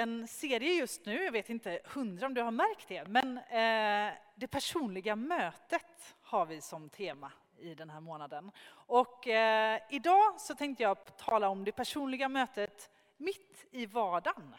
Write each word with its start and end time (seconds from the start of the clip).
en 0.00 0.28
serie 0.28 0.74
just 0.74 1.06
nu, 1.06 1.24
jag 1.24 1.32
vet 1.32 1.50
inte 1.50 1.80
hundra 1.84 2.26
om 2.26 2.34
du 2.34 2.42
har 2.42 2.50
märkt 2.50 2.88
det, 2.88 3.08
men 3.08 3.38
eh, 3.38 4.14
det 4.34 4.46
personliga 4.46 5.16
mötet 5.16 6.16
har 6.22 6.46
vi 6.46 6.60
som 6.60 6.88
tema 6.88 7.32
i 7.58 7.74
den 7.74 7.90
här 7.90 8.00
månaden. 8.00 8.50
Och 8.70 9.28
eh, 9.28 9.80
idag 9.90 10.40
så 10.40 10.54
tänkte 10.54 10.82
jag 10.82 11.16
tala 11.16 11.48
om 11.48 11.64
det 11.64 11.72
personliga 11.72 12.28
mötet 12.28 12.90
mitt 13.16 13.66
i 13.70 13.86
vardagen. 13.86 14.54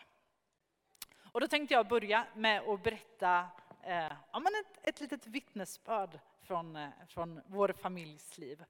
Och 1.31 1.41
då 1.41 1.47
tänkte 1.47 1.73
jag 1.73 1.87
börja 1.87 2.25
med 2.35 2.61
att 2.61 2.83
berätta 2.83 3.45
eh, 3.83 4.11
ja, 4.31 4.39
men 4.39 4.51
ett, 4.61 4.79
ett 4.83 5.01
litet 5.01 5.27
vittnesbörd 5.27 6.19
från, 6.43 6.75
eh, 6.75 6.89
från 7.07 7.41
vår 7.45 7.73
familjs 7.81 8.37
liv. 8.37 8.63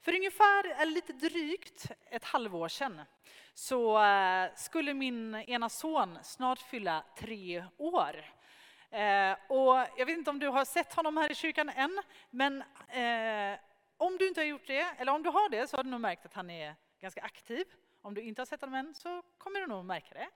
För 0.00 0.14
ungefär, 0.14 0.82
eller 0.82 0.92
lite 0.92 1.12
drygt, 1.12 1.90
ett 2.10 2.24
halvår 2.24 2.68
sedan 2.68 3.00
så 3.54 4.04
eh, 4.04 4.54
skulle 4.56 4.94
min 4.94 5.34
ena 5.34 5.68
son 5.68 6.18
snart 6.22 6.58
fylla 6.58 7.04
tre 7.16 7.64
år. 7.76 8.24
Eh, 8.90 9.32
och 9.48 9.76
jag 9.96 10.06
vet 10.06 10.18
inte 10.18 10.30
om 10.30 10.38
du 10.38 10.48
har 10.48 10.64
sett 10.64 10.94
honom 10.94 11.16
här 11.16 11.30
i 11.30 11.34
kyrkan 11.34 11.68
än, 11.68 12.02
men 12.30 12.64
om 13.96 14.16
du 14.18 14.28
inte 14.28 14.40
har 14.40 14.46
gjort 14.46 14.66
det, 14.66 14.86
eller 14.98 15.12
om 15.12 15.22
du 15.22 15.30
har 15.30 15.48
det, 15.48 15.66
så 15.66 15.76
har 15.76 15.84
du 15.84 15.90
nog 15.90 16.00
märkt 16.00 16.26
att 16.26 16.34
han 16.34 16.50
är 16.50 16.74
ganska 17.00 17.22
aktiv. 17.22 17.64
Om 18.02 18.14
du 18.14 18.20
inte 18.20 18.40
har 18.40 18.46
sett 18.46 18.60
honom 18.60 18.74
än 18.74 18.94
så 18.94 19.22
kommer 19.38 19.60
du 19.60 19.66
nog 19.66 19.84
märka 19.84 20.14
det. 20.14 20.28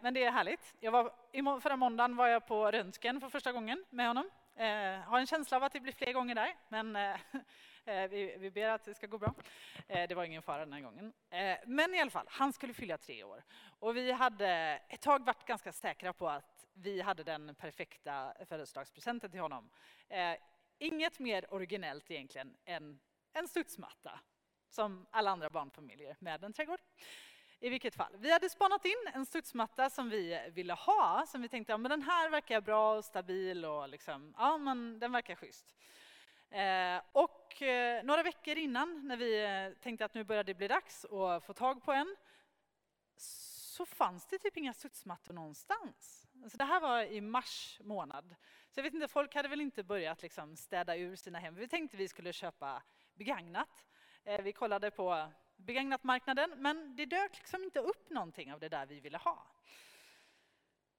men 0.00 0.14
det 0.14 0.24
är 0.24 0.30
härligt. 0.30 0.74
Jag 0.80 0.92
var, 0.92 1.60
förra 1.60 1.76
måndagen 1.76 2.16
var 2.16 2.28
jag 2.28 2.46
på 2.46 2.70
röntgen 2.70 3.20
för 3.20 3.28
första 3.28 3.52
gången 3.52 3.84
med 3.90 4.06
honom. 4.06 4.30
Eh, 4.56 5.00
har 5.00 5.18
en 5.18 5.26
känsla 5.26 5.56
av 5.56 5.62
att 5.62 5.72
det 5.72 5.80
blir 5.80 5.92
fler 5.92 6.12
gånger 6.12 6.34
där, 6.34 6.56
men 6.68 6.96
eh, 6.96 7.16
eh, 7.84 8.08
vi, 8.10 8.36
vi 8.38 8.50
ber 8.50 8.68
att 8.68 8.84
det 8.84 8.94
ska 8.94 9.06
gå 9.06 9.18
bra. 9.18 9.34
Eh, 9.88 10.08
det 10.08 10.14
var 10.14 10.24
ingen 10.24 10.42
fara 10.42 10.64
den 10.64 10.72
här 10.72 10.80
gången. 10.80 11.12
Eh, 11.30 11.56
men 11.66 11.94
i 11.94 12.00
alla 12.00 12.10
fall, 12.10 12.26
han 12.28 12.52
skulle 12.52 12.74
fylla 12.74 12.98
tre 12.98 13.24
år. 13.24 13.44
Och 13.78 13.96
vi 13.96 14.12
hade 14.12 14.48
ett 14.88 15.00
tag 15.00 15.26
varit 15.26 15.44
ganska 15.46 15.72
säkra 15.72 16.12
på 16.12 16.28
att 16.28 16.66
vi 16.72 17.00
hade 17.00 17.24
den 17.24 17.54
perfekta 17.54 18.34
födelsedagspresenten 18.48 19.30
till 19.30 19.40
honom. 19.40 19.70
Eh, 20.08 20.34
inget 20.78 21.18
mer 21.18 21.54
originellt 21.54 22.10
egentligen 22.10 22.56
än 22.64 23.00
en 23.32 23.48
studsmatta, 23.48 24.20
som 24.68 25.06
alla 25.10 25.30
andra 25.30 25.50
barnfamiljer 25.50 26.16
med 26.18 26.44
en 26.44 26.52
trädgård. 26.52 26.80
I 27.64 27.68
vilket 27.68 27.94
fall, 27.94 28.16
vi 28.18 28.32
hade 28.32 28.48
spanat 28.48 28.84
in 28.84 29.10
en 29.14 29.26
studsmatta 29.26 29.90
som 29.90 30.10
vi 30.10 30.50
ville 30.52 30.72
ha, 30.72 31.24
som 31.26 31.42
vi 31.42 31.48
tänkte, 31.48 31.72
ja 31.72 31.78
men 31.78 31.90
den 31.90 32.02
här 32.02 32.30
verkar 32.30 32.60
bra 32.60 32.96
och 32.96 33.04
stabil 33.04 33.64
och 33.64 33.88
liksom, 33.88 34.34
ja 34.38 34.58
men 34.58 34.98
den 34.98 35.12
verkar 35.12 35.34
schysst. 35.34 35.74
Eh, 36.50 37.00
och 37.12 37.62
eh, 37.62 38.04
några 38.04 38.22
veckor 38.22 38.56
innan, 38.56 39.08
när 39.08 39.16
vi 39.16 39.44
eh, 39.44 39.82
tänkte 39.82 40.04
att 40.04 40.14
nu 40.14 40.24
börjar 40.24 40.44
det 40.44 40.54
bli 40.54 40.68
dags 40.68 41.04
att 41.04 41.44
få 41.44 41.52
tag 41.52 41.84
på 41.84 41.92
en, 41.92 42.16
så 43.16 43.86
fanns 43.86 44.26
det 44.26 44.38
typ 44.38 44.56
inga 44.56 44.72
studsmattor 44.72 45.34
någonstans. 45.34 46.26
Alltså 46.42 46.58
det 46.58 46.64
här 46.64 46.80
var 46.80 47.02
i 47.02 47.20
mars 47.20 47.80
månad. 47.82 48.34
Så 48.70 48.78
jag 48.78 48.84
vet 48.84 48.94
inte, 48.94 49.08
folk 49.08 49.34
hade 49.34 49.48
väl 49.48 49.60
inte 49.60 49.82
börjat 49.82 50.22
liksom 50.22 50.56
städa 50.56 50.96
ur 50.96 51.16
sina 51.16 51.38
hem. 51.38 51.54
Vi 51.54 51.68
tänkte 51.68 51.96
vi 51.96 52.08
skulle 52.08 52.32
köpa 52.32 52.82
begagnat. 53.14 53.86
Eh, 54.24 54.42
vi 54.42 54.52
kollade 54.52 54.90
på 54.90 55.28
begagnatmarknaden, 55.56 56.50
men 56.56 56.96
det 56.96 57.06
dök 57.06 57.38
liksom 57.38 57.64
inte 57.64 57.80
upp 57.80 58.10
någonting 58.10 58.52
av 58.52 58.60
det 58.60 58.68
där 58.68 58.86
vi 58.86 59.00
ville 59.00 59.18
ha. 59.18 59.46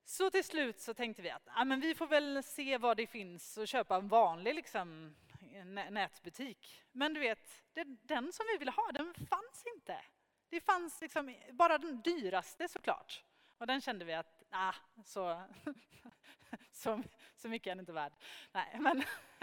Så 0.04 0.30
till 0.30 0.44
slut 0.44 0.80
så 0.80 0.94
tänkte 0.94 1.22
vi 1.22 1.30
att 1.30 1.48
ja, 1.56 1.66
men 1.66 1.80
vi 1.80 1.96
får 1.96 2.08
väl 2.08 2.44
se 2.44 2.78
vad 2.78 2.98
det 2.98 3.08
finns 3.08 3.58
och 3.58 3.68
köpa 3.68 3.96
en 3.96 4.08
vanlig 4.08 4.56
liksom, 4.56 5.16
nätbutik. 5.90 6.84
Men 6.92 7.14
du 7.14 7.20
vet, 7.20 7.64
den 8.02 8.34
som 8.34 8.46
vi 8.52 8.58
ville 8.58 8.72
ha, 8.72 8.92
den 8.92 9.14
fanns 9.14 9.64
inte. 9.76 10.02
Det 10.50 10.62
fanns 10.62 11.02
liksom 11.02 11.36
bara 11.52 11.78
den 11.78 12.02
dyraste 12.02 12.68
såklart. 12.68 13.24
Och 13.58 13.68
den 13.68 13.82
kände 13.82 14.06
vi 14.06 14.14
att, 14.14 14.44
ah, 14.50 14.74
så, 15.06 15.42
så, 16.72 17.04
så 17.36 17.50
mycket 17.50 17.68
är 17.68 17.72
den 17.72 17.80
inte 17.80 17.94
värd. 17.94 18.14
Nej, 18.52 18.78
men, 18.80 19.04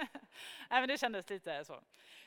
nej, 0.70 0.80
men 0.80 0.88
det 0.88 0.98
kändes 0.98 1.30
lite 1.30 1.64
så. 1.64 1.82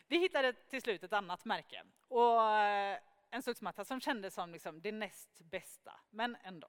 Vi 0.08 0.18
hittade 0.18 0.54
till 0.54 0.82
slut 0.82 1.04
ett 1.04 1.14
annat 1.14 1.46
märke 1.46 1.84
och 2.08 2.52
eh, 2.52 3.00
en 3.30 3.42
studsmatta 3.42 3.86
som 3.86 4.02
kändes 4.02 4.34
som 4.34 4.52
liksom 4.52 4.82
det 4.82 4.92
näst 4.92 5.42
bästa, 5.42 6.00
men 6.10 6.38
ändå. 6.44 6.68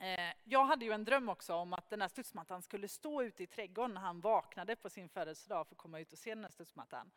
Eh, 0.00 0.34
jag 0.44 0.64
hade 0.64 0.84
ju 0.84 0.92
en 0.92 1.04
dröm 1.04 1.28
också 1.28 1.54
om 1.54 1.72
att 1.72 1.90
den 1.90 2.00
här 2.00 2.08
studsmattan 2.08 2.62
skulle 2.62 2.88
stå 2.88 3.22
ute 3.22 3.42
i 3.42 3.46
trädgården 3.46 3.94
när 3.94 4.00
han 4.00 4.20
vaknade 4.20 4.76
på 4.76 4.90
sin 4.90 5.08
födelsedag 5.08 5.66
för 5.66 5.74
att 5.74 5.78
komma 5.78 6.00
ut 6.00 6.12
och 6.12 6.18
se 6.18 6.34
den 6.34 6.44
här 6.44 6.50
studsmattan. 6.50 7.10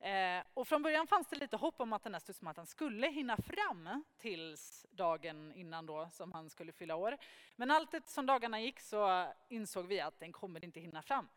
Eh, 0.00 0.44
och 0.54 0.68
från 0.68 0.82
början 0.82 1.06
fanns 1.06 1.28
det 1.28 1.36
lite 1.36 1.56
hopp 1.56 1.80
om 1.80 1.92
att 1.92 2.02
den 2.02 2.14
här 2.14 2.20
studsmattan 2.20 2.66
skulle 2.66 3.10
hinna 3.10 3.36
fram 3.36 4.04
tills 4.18 4.86
dagen 4.90 5.52
innan 5.52 5.86
då 5.86 6.08
som 6.12 6.32
han 6.32 6.50
skulle 6.50 6.72
fylla 6.72 6.96
år. 6.96 7.16
Men 7.56 7.70
allt 7.70 8.08
som 8.08 8.26
dagarna 8.26 8.60
gick 8.60 8.80
så 8.80 9.32
insåg 9.48 9.86
vi 9.86 10.00
att 10.00 10.20
den 10.20 10.32
kommer 10.32 10.64
inte 10.64 10.80
hinna 10.80 11.02
fram. 11.02 11.28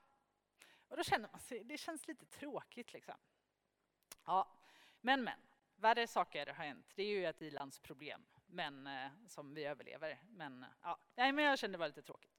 Och 0.87 0.97
då 0.97 1.03
känner 1.03 1.29
man 1.31 1.39
sig, 1.39 1.63
det 1.63 1.77
känns 1.77 2.07
lite 2.07 2.25
tråkigt 2.25 2.93
liksom. 2.93 3.15
Ja, 4.25 4.47
men 5.01 5.23
men, 5.23 5.39
värre 5.75 6.07
saker 6.07 6.45
har 6.45 6.65
hänt. 6.65 6.91
Det 6.95 7.03
är 7.03 7.07
ju 7.07 7.25
ett 7.25 7.41
ilandsproblem, 7.41 8.25
men 8.45 8.87
eh, 8.87 9.11
som 9.27 9.53
vi 9.53 9.65
överlever. 9.65 10.19
Men 10.29 10.63
eh, 10.63 10.69
ja, 10.81 10.97
nej, 11.15 11.31
men 11.31 11.45
jag 11.45 11.59
kände 11.59 11.77
det 11.77 11.79
var 11.79 11.87
lite 11.87 12.01
tråkigt. 12.01 12.31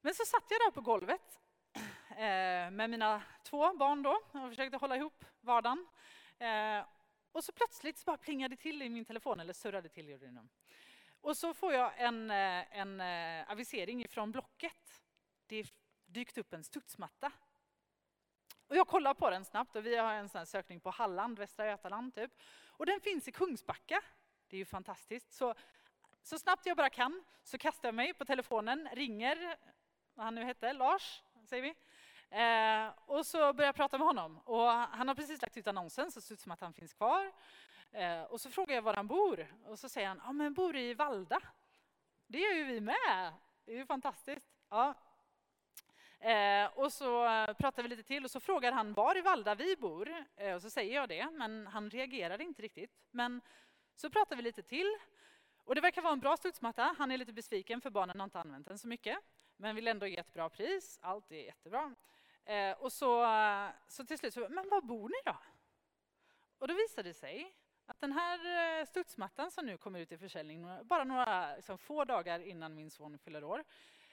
Men 0.00 0.14
så 0.14 0.24
satt 0.24 0.50
jag 0.50 0.60
där 0.60 0.70
på 0.70 0.80
golvet 0.80 1.40
eh, 2.10 2.70
med 2.70 2.90
mina 2.90 3.22
två 3.42 3.76
barn 3.76 4.02
då 4.02 4.20
och 4.32 4.48
försökte 4.48 4.76
hålla 4.76 4.96
ihop 4.96 5.24
vardagen. 5.40 5.86
Och 7.32 7.44
så 7.44 7.52
plötsligt 7.52 7.98
så 7.98 8.04
bara 8.04 8.16
plingade 8.16 8.54
det 8.54 8.62
till 8.62 8.82
i 8.82 8.88
min 8.88 9.04
telefon, 9.04 9.40
eller 9.40 9.52
surrade 9.52 9.88
till 9.88 10.08
gjorde 10.08 10.26
det 10.26 10.46
Och 11.20 11.36
så 11.36 11.54
får 11.54 11.72
jag 11.72 11.92
en, 11.96 12.30
en 12.30 13.00
avisering 13.48 14.08
från 14.08 14.32
Blocket. 14.32 15.02
Det 15.46 15.64
dykt 16.06 16.38
upp 16.38 16.52
en 16.52 16.64
studsmatta. 16.64 17.32
Och 18.68 18.76
jag 18.76 18.88
kollar 18.88 19.14
på 19.14 19.30
den 19.30 19.44
snabbt 19.44 19.76
och 19.76 19.86
vi 19.86 19.96
har 19.96 20.12
en 20.12 20.28
sån 20.28 20.46
sökning 20.46 20.80
på 20.80 20.90
Halland, 20.90 21.38
Västra 21.38 21.66
Götaland 21.66 22.14
typ. 22.14 22.30
Och 22.66 22.86
den 22.86 23.00
finns 23.00 23.28
i 23.28 23.32
Kungsbacka. 23.32 24.02
Det 24.48 24.56
är 24.56 24.58
ju 24.58 24.64
fantastiskt. 24.64 25.32
Så, 25.32 25.54
så 26.22 26.38
snabbt 26.38 26.66
jag 26.66 26.76
bara 26.76 26.90
kan 26.90 27.24
så 27.42 27.58
kastar 27.58 27.88
jag 27.88 27.94
mig 27.94 28.14
på 28.14 28.24
telefonen, 28.24 28.88
ringer, 28.92 29.56
vad 30.14 30.24
han 30.24 30.34
nu 30.34 30.44
hette, 30.44 30.72
Lars, 30.72 31.22
säger 31.44 31.62
vi. 31.62 31.74
Eh, 32.30 32.92
och 33.06 33.26
så 33.26 33.52
börjar 33.52 33.68
jag 33.68 33.74
prata 33.74 33.98
med 33.98 34.06
honom. 34.06 34.38
Och 34.38 34.68
han 34.70 35.08
har 35.08 35.14
precis 35.14 35.42
lagt 35.42 35.56
ut 35.56 35.66
annonsen 35.66 36.12
så 36.12 36.20
det 36.20 36.26
ser 36.26 36.34
ut 36.34 36.40
som 36.40 36.52
att 36.52 36.60
han 36.60 36.72
finns 36.72 36.94
kvar. 36.94 37.32
Eh, 37.92 38.22
och 38.22 38.40
så 38.40 38.50
frågar 38.50 38.74
jag 38.74 38.82
var 38.82 38.94
han 38.94 39.06
bor 39.06 39.46
och 39.66 39.78
så 39.78 39.88
säger 39.88 40.08
han, 40.08 40.20
ja 40.24 40.32
men 40.32 40.54
bor 40.54 40.76
i 40.76 40.94
Valda. 40.94 41.40
Det 42.26 42.38
gör 42.38 42.52
ju 42.52 42.64
vi 42.64 42.80
med. 42.80 43.32
Det 43.64 43.72
är 43.72 43.76
ju 43.76 43.86
fantastiskt. 43.86 44.46
Ja, 44.68 44.94
Eh, 46.26 46.66
och 46.74 46.92
så 46.92 47.24
pratar 47.58 47.82
vi 47.82 47.88
lite 47.88 48.02
till 48.02 48.24
och 48.24 48.30
så 48.30 48.40
frågar 48.40 48.72
han 48.72 48.92
var 48.92 49.18
i 49.18 49.20
Valda 49.20 49.54
vi 49.54 49.76
bor. 49.76 50.24
Eh, 50.36 50.54
och 50.54 50.62
så 50.62 50.70
säger 50.70 50.94
jag 50.94 51.08
det, 51.08 51.30
men 51.30 51.66
han 51.66 51.90
reagerar 51.90 52.40
inte 52.40 52.62
riktigt. 52.62 52.90
Men 53.10 53.40
så 53.94 54.10
pratar 54.10 54.36
vi 54.36 54.42
lite 54.42 54.62
till. 54.62 54.96
Och 55.64 55.74
det 55.74 55.80
verkar 55.80 56.02
vara 56.02 56.12
en 56.12 56.20
bra 56.20 56.36
studsmatta. 56.36 56.94
Han 56.98 57.10
är 57.10 57.18
lite 57.18 57.32
besviken 57.32 57.80
för 57.80 57.90
barnen 57.90 58.20
har 58.20 58.24
inte 58.24 58.40
använt 58.40 58.66
den 58.66 58.78
så 58.78 58.88
mycket. 58.88 59.18
Men 59.56 59.76
vill 59.76 59.88
ändå 59.88 60.06
ge 60.06 60.16
ett 60.16 60.32
bra 60.32 60.48
pris. 60.48 60.98
Allt 61.02 61.32
är 61.32 61.44
jättebra. 61.44 61.94
Eh, 62.44 62.72
och 62.72 62.92
så, 62.92 63.26
så 63.88 64.04
till 64.04 64.18
slut 64.18 64.34
så, 64.34 64.40
men 64.50 64.68
var 64.68 64.80
bor 64.80 65.08
ni 65.08 65.32
då? 65.32 65.36
Och 66.58 66.68
då 66.68 66.74
visade 66.74 67.08
det 67.08 67.14
sig 67.14 67.54
att 67.86 68.00
den 68.00 68.12
här 68.12 68.38
eh, 68.80 68.86
studsmattan 68.86 69.50
som 69.50 69.66
nu 69.66 69.76
kommer 69.76 70.00
ut 70.00 70.12
i 70.12 70.18
försäljning 70.18 70.66
bara 70.82 71.04
några 71.04 71.56
liksom, 71.56 71.78
få 71.78 72.04
dagar 72.04 72.40
innan 72.40 72.74
min 72.74 72.90
son 72.90 73.18
fyller 73.18 73.44
år, 73.44 73.64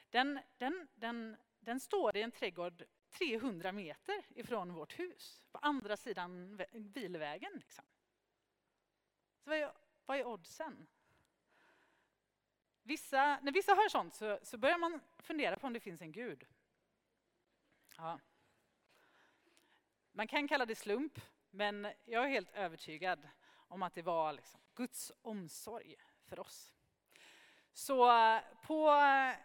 den, 0.10 0.40
den, 0.58 0.88
den 0.96 1.38
den 1.64 1.80
står 1.80 2.18
i 2.18 2.22
en 2.22 2.32
trädgård 2.32 2.84
300 3.10 3.72
meter 3.72 4.24
ifrån 4.30 4.74
vårt 4.74 5.00
hus, 5.00 5.44
på 5.52 5.58
andra 5.58 5.98
sidan 5.98 6.62
bilvägen. 6.74 7.52
Liksom. 7.56 7.86
Så 9.44 9.50
vad, 9.50 9.60
är, 9.60 9.72
vad 10.06 10.18
är 10.18 10.26
oddsen? 10.26 10.88
Vissa, 12.84 13.40
när 13.40 13.52
vissa 13.52 13.76
hör 13.76 13.90
sånt 13.90 14.16
så, 14.16 14.40
så, 14.44 14.58
börjar 14.58 14.78
man 14.78 15.00
fundera 15.20 15.58
på 15.58 15.68
om 15.68 15.74
det 15.74 15.80
finns 15.80 16.02
en 16.02 16.12
gud. 16.12 16.48
Ja. 17.98 18.20
Man 20.12 20.28
kan 20.28 20.48
kalla 20.48 20.66
det 20.66 20.76
slump, 20.76 21.22
men 21.50 21.88
jag 22.06 22.24
är 22.24 22.30
helt 22.30 22.52
övertygad 22.54 23.30
om 23.50 23.84
att 23.84 23.94
det 23.94 24.02
var 24.02 24.34
liksom 24.34 24.60
Guds 24.76 25.12
omsorg 25.22 25.96
för 26.26 26.40
oss. 26.40 26.74
Så 27.74 28.06
på 28.62 28.90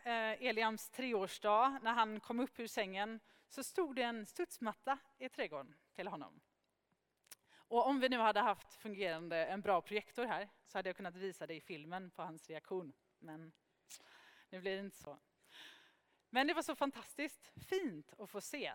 eh, 0.05 0.43
Eliams 0.49 0.91
treårsdag, 0.91 1.79
när 1.83 1.93
han 1.93 2.21
kom 2.21 2.41
upp 2.41 2.61
ur 2.61 2.67
sängen, 2.67 3.21
så 3.49 3.65
stod 3.65 3.97
det 3.97 4.03
en 4.03 4.27
studsmatta 4.27 4.99
i 5.19 5.29
trädgården 5.29 5.75
till 5.95 6.09
honom. 6.09 6.41
Och 7.55 7.87
om 7.87 8.01
vi 8.01 8.09
nu 8.09 8.19
hade 8.19 8.41
haft 8.41 8.75
fungerande, 8.75 9.47
en 9.47 9.61
bra 9.61 9.81
projektor 9.81 10.25
här, 10.25 10.49
så 10.67 10.79
hade 10.79 10.89
jag 10.89 10.97
kunnat 10.97 11.17
visa 11.17 11.47
det 11.47 11.55
i 11.55 11.61
filmen 11.61 12.11
på 12.11 12.23
hans 12.23 12.51
reaktion. 12.51 12.93
Men 13.19 13.53
nu 14.51 14.61
blir 14.61 14.77
det 14.77 14.81
inte 14.81 14.97
så. 14.97 15.19
Men 16.31 16.47
det 16.47 16.55
var 16.55 16.63
så 16.63 16.75
fantastiskt 16.75 17.53
fint 17.69 18.15
att 18.19 18.31
få 18.31 18.41
se 18.41 18.73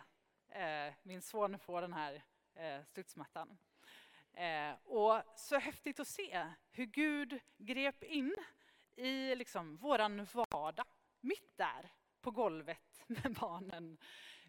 eh, 0.50 0.94
min 1.04 1.22
son 1.22 1.60
få 1.60 1.82
den 1.82 1.94
här 1.94 2.24
eh, 2.56 2.84
studsmattan. 2.84 3.58
Eh, 4.34 4.74
och 4.84 5.22
så 5.36 5.58
häftigt 5.58 6.00
att 6.00 6.08
se 6.08 6.48
hur 6.72 6.86
Gud 6.86 7.40
grep 7.58 8.04
in 8.04 8.36
i 8.96 9.36
liksom 9.36 9.78
våran 9.78 10.28
vardag, 10.34 10.86
mitt 11.22 11.58
där 11.58 11.92
på 12.22 12.32
golvet 12.32 13.04
med 13.08 13.34
barnen. 13.40 13.98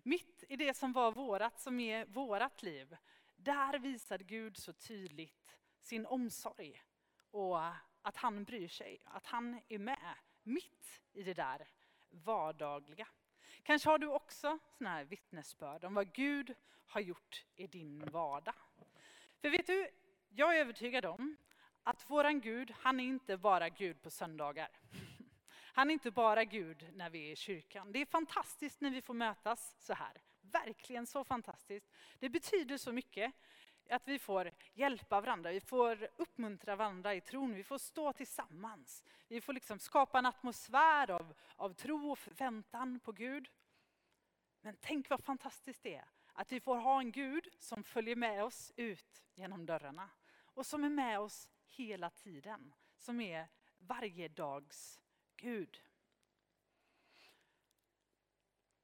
Mitt 0.02 0.44
i 0.48 0.56
det 0.56 0.74
som 0.74 0.92
var 0.92 1.12
vårat, 1.12 1.60
som 1.60 1.80
är 1.80 2.06
vårat 2.06 2.62
liv. 2.62 2.96
Där 3.36 3.78
visade 3.78 4.24
Gud 4.24 4.56
så 4.56 4.72
tydligt 4.72 5.56
sin 5.80 6.06
omsorg 6.06 6.82
och 7.30 7.58
att 8.02 8.16
han 8.16 8.44
bryr 8.44 8.68
sig, 8.68 9.02
att 9.04 9.26
han 9.26 9.60
är 9.68 9.78
med 9.78 10.14
mitt 10.42 11.02
i 11.12 11.22
det 11.22 11.34
där 11.34 11.68
vardagliga. 12.10 13.08
Kanske 13.62 13.88
har 13.88 13.98
du 13.98 14.06
också 14.06 14.58
sådana 14.78 14.96
här 14.96 15.04
vittnesbörd 15.04 15.84
om 15.84 15.94
vad 15.94 16.12
Gud 16.12 16.54
har 16.86 17.00
gjort 17.00 17.44
i 17.56 17.66
din 17.66 18.04
vardag. 18.04 18.54
För 19.40 19.50
vet 19.50 19.66
du, 19.66 19.90
jag 20.28 20.56
är 20.56 20.60
övertygad 20.60 21.04
om 21.04 21.36
att 21.84 22.10
våran 22.10 22.40
Gud, 22.40 22.74
han 22.80 23.00
är 23.00 23.04
inte 23.04 23.36
bara 23.36 23.68
Gud 23.68 24.02
på 24.02 24.10
söndagar. 24.10 24.68
Han 25.74 25.90
är 25.90 25.92
inte 25.92 26.10
bara 26.10 26.44
Gud 26.44 26.88
när 26.94 27.10
vi 27.10 27.28
är 27.28 27.32
i 27.32 27.36
kyrkan. 27.36 27.92
Det 27.92 27.98
är 27.98 28.06
fantastiskt 28.06 28.80
när 28.80 28.90
vi 28.90 29.02
får 29.02 29.14
mötas 29.14 29.76
så 29.78 29.94
här. 29.94 30.22
Verkligen 30.40 31.06
så 31.06 31.24
fantastiskt. 31.24 31.90
Det 32.18 32.28
betyder 32.28 32.76
så 32.76 32.92
mycket 32.92 33.32
att 33.90 34.08
vi 34.08 34.18
får 34.18 34.50
hjälpa 34.74 35.20
varandra, 35.20 35.50
vi 35.50 35.60
får 35.60 36.08
uppmuntra 36.16 36.76
varandra 36.76 37.14
i 37.14 37.20
tron, 37.20 37.54
vi 37.54 37.64
får 37.64 37.78
stå 37.78 38.12
tillsammans. 38.12 39.04
Vi 39.28 39.40
får 39.40 39.52
liksom 39.52 39.78
skapa 39.78 40.18
en 40.18 40.26
atmosfär 40.26 41.10
av, 41.10 41.34
av 41.56 41.72
tro 41.72 42.10
och 42.10 42.18
förväntan 42.18 43.00
på 43.00 43.12
Gud. 43.12 43.48
Men 44.60 44.76
tänk 44.80 45.10
vad 45.10 45.24
fantastiskt 45.24 45.82
det 45.82 45.94
är 45.94 46.08
att 46.34 46.52
vi 46.52 46.60
får 46.60 46.76
ha 46.76 47.00
en 47.00 47.12
Gud 47.12 47.48
som 47.58 47.84
följer 47.84 48.16
med 48.16 48.44
oss 48.44 48.72
ut 48.76 49.24
genom 49.34 49.66
dörrarna 49.66 50.10
och 50.54 50.66
som 50.66 50.84
är 50.84 50.88
med 50.88 51.20
oss 51.20 51.48
hela 51.76 52.10
tiden, 52.10 52.74
som 52.96 53.20
är 53.20 53.48
varje 53.78 54.28
dags 54.28 55.00
Gud. 55.36 55.80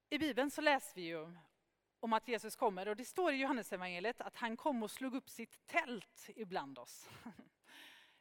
I 0.08 0.18
Bibeln 0.18 0.50
så 0.50 0.60
läser 0.60 0.94
vi 0.94 1.02
ju 1.02 1.36
om 2.00 2.12
att 2.12 2.28
Jesus 2.28 2.56
kommer 2.56 2.88
och 2.88 2.96
det 2.96 3.04
står 3.04 3.32
i 3.32 3.36
Johannesevangeliet 3.36 4.20
att 4.20 4.36
han 4.36 4.56
kom 4.56 4.82
och 4.82 4.90
slog 4.90 5.14
upp 5.14 5.28
sitt 5.28 5.66
tält 5.66 6.30
ibland 6.36 6.78
oss. 6.78 7.08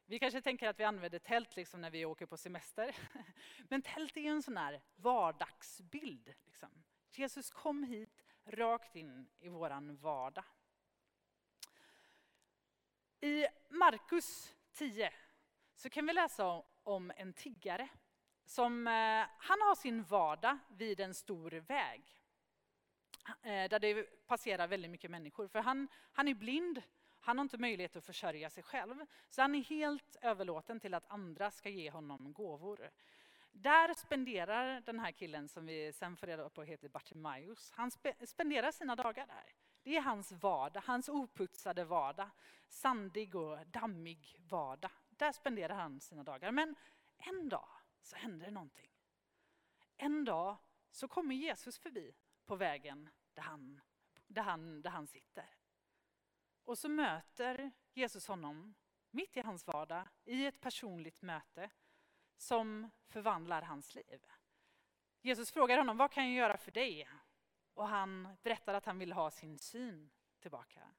Vi 0.06 0.20
kanske 0.20 0.42
tänker 0.42 0.68
att 0.68 0.80
vi 0.80 0.84
använder 0.84 1.20
tält 1.20 1.56
liksom 1.56 1.82
när 1.82 1.92
vi 1.92 2.06
åker 2.06 2.26
på 2.26 2.38
semester. 2.38 2.96
Men 3.70 3.82
tält 3.82 4.18
är 4.18 4.22
en 4.22 4.44
sån 4.44 4.58
här 4.58 4.82
vardagsbild. 4.96 6.34
Liksom. 6.46 6.84
Jesus 7.12 7.52
kom 7.52 7.84
hit 7.84 8.26
rakt 8.46 8.96
in 8.96 9.30
i 9.40 9.50
våran 9.50 9.98
vardag. 9.98 10.46
I 13.22 13.46
Markus 13.70 14.56
10 14.80 15.12
så 15.76 15.90
kan 15.90 16.06
vi 16.06 16.14
läsa 16.14 16.64
om 16.84 17.12
en 17.16 17.34
tiggare 17.34 17.90
som 18.46 18.88
eh, 18.88 19.28
han 19.38 19.62
har 19.62 19.76
sin 19.76 20.04
vardag 20.04 20.58
vid 20.70 21.00
en 21.00 21.14
stor 21.14 21.52
väg. 21.52 22.02
Eh, 23.42 23.70
där 23.70 23.80
det 23.80 24.04
passerar 24.28 24.68
väldigt 24.68 24.92
mycket 24.92 25.12
människor. 25.12 25.48
För 25.48 25.60
han, 25.60 25.88
han 26.12 26.28
är 26.28 26.34
blind, 26.34 26.82
han 27.20 27.38
har 27.38 27.44
inte 27.44 27.58
möjlighet 27.58 27.96
att 27.96 28.06
försörja 28.06 28.50
sig 28.50 28.64
själv. 28.64 29.06
Så 29.30 29.42
han 29.42 29.56
är 29.56 29.64
helt 29.64 30.16
överlåten 30.22 30.80
till 30.80 30.94
att 30.94 31.12
andra 31.12 31.52
ska 31.52 31.70
ge 31.70 31.92
honom 31.92 32.34
gåvor. 32.34 32.90
Där 33.52 33.94
spenderar 33.94 34.82
den 34.82 35.00
här 35.00 35.12
killen 35.12 35.48
som 35.48 35.66
vi 35.66 35.94
sen 35.94 36.18
får 36.18 36.28
reda 36.28 36.50
på 36.50 36.64
heter 36.64 36.90
Bartimaeus, 36.90 37.72
han 37.76 37.92
spenderar 38.26 38.72
sina 38.72 38.96
dagar 38.96 39.28
där. 39.28 39.54
Det 39.90 39.98
är 39.98 40.02
hans 40.02 40.32
vardag, 40.32 40.82
hans 40.86 41.10
oputsade 41.10 41.84
vardag. 41.84 42.30
Sandig 42.68 43.36
och 43.36 43.68
dammig 43.68 44.38
vardag. 44.40 44.92
Där 45.10 45.32
spenderar 45.32 45.76
han 45.76 46.00
sina 46.00 46.24
dagar. 46.24 46.52
Men 46.52 46.76
en 47.18 47.50
dag 47.50 47.70
så 48.02 48.16
händer 48.16 48.46
det 48.46 48.52
någonting. 48.52 48.92
En 49.98 50.26
dag 50.26 50.58
så 50.92 51.08
kommer 51.08 51.36
Jesus 51.36 51.80
förbi 51.80 52.16
på 52.46 52.56
vägen 52.56 53.10
där 53.34 53.42
han, 53.42 53.82
där 54.28 54.42
han, 54.42 54.82
där 54.82 54.90
han 54.90 55.08
sitter. 55.08 55.50
Och 56.64 56.78
så 56.78 56.90
möter 56.90 57.72
Jesus 57.94 58.28
honom 58.28 58.76
mitt 59.12 59.38
i 59.38 59.42
hans 59.42 59.68
vardag 59.68 60.08
i 60.26 60.46
ett 60.46 60.62
personligt 60.62 61.22
möte 61.22 61.70
som 62.38 62.90
förvandlar 63.08 63.62
hans 63.62 63.96
liv. 63.96 64.26
Jesus 65.22 65.52
frågar 65.52 65.78
honom, 65.78 65.98
vad 65.98 66.12
kan 66.12 66.26
jag 66.26 66.34
göra 66.34 66.58
för 66.58 66.72
dig? 66.72 67.08
Och 67.80 67.88
han 67.88 68.38
berättar 68.44 68.74
att 68.74 68.86
han 68.86 69.00
vill 69.00 69.14
ha 69.14 69.32
sin 69.32 69.60
syn 69.60 70.10
tillbaka. 70.40 70.92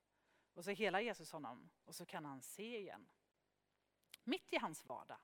Och 0.54 0.64
så 0.64 0.70
helar 0.70 1.00
Jesus 1.00 1.32
honom 1.32 1.70
och 1.84 1.94
så 1.94 2.06
kan 2.06 2.24
han 2.24 2.42
se 2.42 2.78
igen. 2.78 3.08
Mitt 4.24 4.52
i 4.52 4.56
hans 4.56 4.84
vardag, 4.84 5.18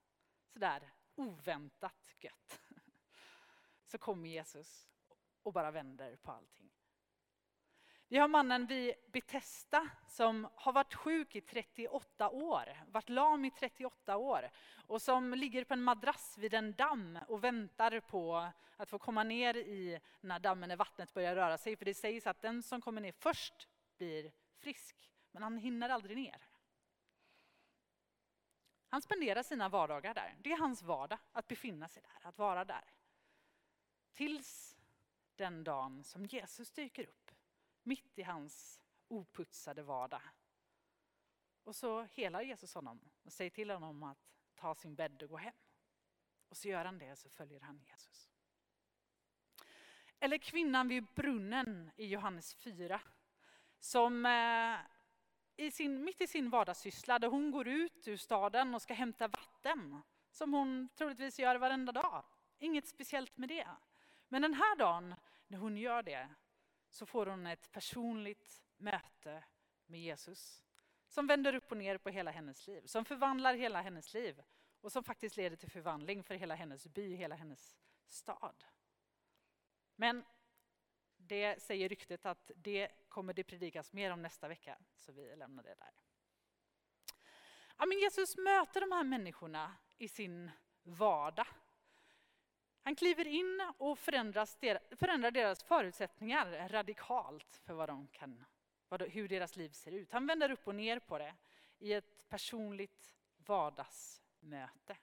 sådär 0.46 0.92
oväntat 1.14 2.14
gött, 2.18 2.60
så 3.86 3.98
kommer 3.98 4.28
Jesus 4.28 4.88
och 5.42 5.52
bara 5.52 5.70
vänder 5.70 6.16
på 6.16 6.32
allting. 6.32 6.70
Vi 8.08 8.18
har 8.18 8.28
mannen 8.28 8.66
vid 8.66 8.94
Betesta 9.12 9.88
som 10.08 10.48
har 10.54 10.72
varit 10.72 10.94
sjuk 10.94 11.36
i 11.36 11.40
38 11.40 12.30
år, 12.30 12.84
varit 12.86 13.08
lam 13.08 13.44
i 13.44 13.50
38 13.50 14.16
år 14.16 14.50
och 14.86 15.02
som 15.02 15.34
ligger 15.34 15.64
på 15.64 15.74
en 15.74 15.82
madrass 15.82 16.38
vid 16.38 16.54
en 16.54 16.72
damm 16.72 17.18
och 17.28 17.44
väntar 17.44 18.00
på 18.00 18.52
att 18.76 18.90
få 18.90 18.98
komma 18.98 19.24
ner 19.24 19.56
i 19.56 20.00
den 20.20 20.30
här 20.30 20.38
dammen 20.38 20.68
när 20.68 20.76
vattnet 20.76 21.14
börjar 21.14 21.34
röra 21.34 21.58
sig. 21.58 21.76
För 21.76 21.84
det 21.84 21.94
sägs 21.94 22.26
att 22.26 22.42
den 22.42 22.62
som 22.62 22.80
kommer 22.80 23.00
ner 23.00 23.12
först 23.12 23.68
blir 23.98 24.32
frisk, 24.58 25.10
men 25.30 25.42
han 25.42 25.58
hinner 25.58 25.88
aldrig 25.88 26.16
ner. 26.16 26.46
Han 28.88 29.02
spenderar 29.02 29.42
sina 29.42 29.68
vardagar 29.68 30.14
där. 30.14 30.36
Det 30.40 30.52
är 30.52 30.58
hans 30.58 30.82
vardag, 30.82 31.18
att 31.32 31.48
befinna 31.48 31.88
sig 31.88 32.02
där, 32.02 32.28
att 32.28 32.38
vara 32.38 32.64
där. 32.64 32.94
Tills 34.12 34.76
den 35.36 35.64
dagen 35.64 36.04
som 36.04 36.26
Jesus 36.26 36.70
dyker 36.70 37.04
upp 37.04 37.25
mitt 37.86 38.18
i 38.18 38.22
hans 38.22 38.82
oputsade 39.08 39.82
vardag. 39.82 40.22
Och 41.64 41.76
så 41.76 42.02
helar 42.02 42.42
Jesus 42.42 42.74
honom 42.74 43.00
och 43.22 43.32
säger 43.32 43.50
till 43.50 43.70
honom 43.70 44.02
att 44.02 44.18
ta 44.54 44.74
sin 44.74 44.94
bädd 44.94 45.22
och 45.22 45.28
gå 45.28 45.36
hem. 45.36 45.54
Och 46.48 46.56
så 46.56 46.68
gör 46.68 46.84
han 46.84 46.98
det 46.98 47.12
och 47.12 47.18
så 47.18 47.28
följer 47.28 47.60
han 47.60 47.78
Jesus. 47.78 48.30
Eller 50.20 50.38
kvinnan 50.38 50.88
vid 50.88 51.04
brunnen 51.14 51.90
i 51.96 52.06
Johannes 52.06 52.54
4 52.54 53.00
som 53.78 54.26
eh, 54.26 54.78
i 55.56 55.70
sin, 55.70 56.04
mitt 56.04 56.20
i 56.20 56.26
sin 56.26 56.50
vardagssyssla 56.50 57.18
där 57.18 57.28
hon 57.28 57.50
går 57.50 57.68
ut 57.68 58.08
ur 58.08 58.16
staden 58.16 58.74
och 58.74 58.82
ska 58.82 58.94
hämta 58.94 59.28
vatten 59.28 60.02
som 60.30 60.52
hon 60.52 60.88
troligtvis 60.96 61.38
gör 61.38 61.56
varenda 61.56 61.92
dag. 61.92 62.24
Inget 62.58 62.88
speciellt 62.88 63.36
med 63.36 63.48
det. 63.48 63.68
Men 64.28 64.42
den 64.42 64.54
här 64.54 64.76
dagen 64.76 65.14
när 65.46 65.58
hon 65.58 65.76
gör 65.76 66.02
det 66.02 66.28
så 66.96 67.06
får 67.06 67.26
hon 67.26 67.46
ett 67.46 67.72
personligt 67.72 68.64
möte 68.76 69.44
med 69.86 70.00
Jesus. 70.00 70.62
Som 71.08 71.26
vänder 71.26 71.54
upp 71.54 71.70
och 71.70 71.76
ner 71.76 71.98
på 71.98 72.08
hela 72.08 72.30
hennes 72.30 72.66
liv, 72.66 72.82
som 72.86 73.04
förvandlar 73.04 73.54
hela 73.54 73.82
hennes 73.82 74.14
liv 74.14 74.42
och 74.80 74.92
som 74.92 75.04
faktiskt 75.04 75.36
leder 75.36 75.56
till 75.56 75.70
förvandling 75.70 76.22
för 76.22 76.34
hela 76.34 76.54
hennes 76.54 76.86
by, 76.86 77.14
hela 77.14 77.34
hennes 77.34 77.76
stad. 78.06 78.64
Men 79.96 80.24
det 81.16 81.62
säger 81.62 81.88
ryktet 81.88 82.26
att 82.26 82.50
det 82.56 82.90
kommer 83.08 83.32
det 83.32 83.44
predikas 83.44 83.92
mer 83.92 84.10
om 84.10 84.22
nästa 84.22 84.48
vecka, 84.48 84.78
så 84.94 85.12
vi 85.12 85.36
lämnar 85.36 85.62
det 85.62 85.74
där. 85.74 85.94
Ja, 87.76 87.86
men 87.86 87.98
Jesus 87.98 88.36
möter 88.36 88.80
de 88.80 88.92
här 88.92 89.04
människorna 89.04 89.76
i 89.98 90.08
sin 90.08 90.50
vardag. 90.82 91.46
Han 92.86 92.96
kliver 92.96 93.26
in 93.26 93.72
och 93.78 93.98
förändrar 93.98 95.30
deras 95.30 95.62
förutsättningar 95.62 96.68
radikalt 96.68 97.60
för 97.64 97.74
vad 97.74 97.88
de 97.88 98.08
kan, 98.08 98.44
hur 98.90 99.28
deras 99.28 99.56
liv 99.56 99.68
ser 99.68 99.92
ut. 99.92 100.12
Han 100.12 100.26
vänder 100.26 100.50
upp 100.50 100.68
och 100.68 100.74
ner 100.74 100.98
på 100.98 101.18
det 101.18 101.34
i 101.78 101.92
ett 101.92 102.28
personligt 102.28 103.16
vardagsmöte. 103.36 104.96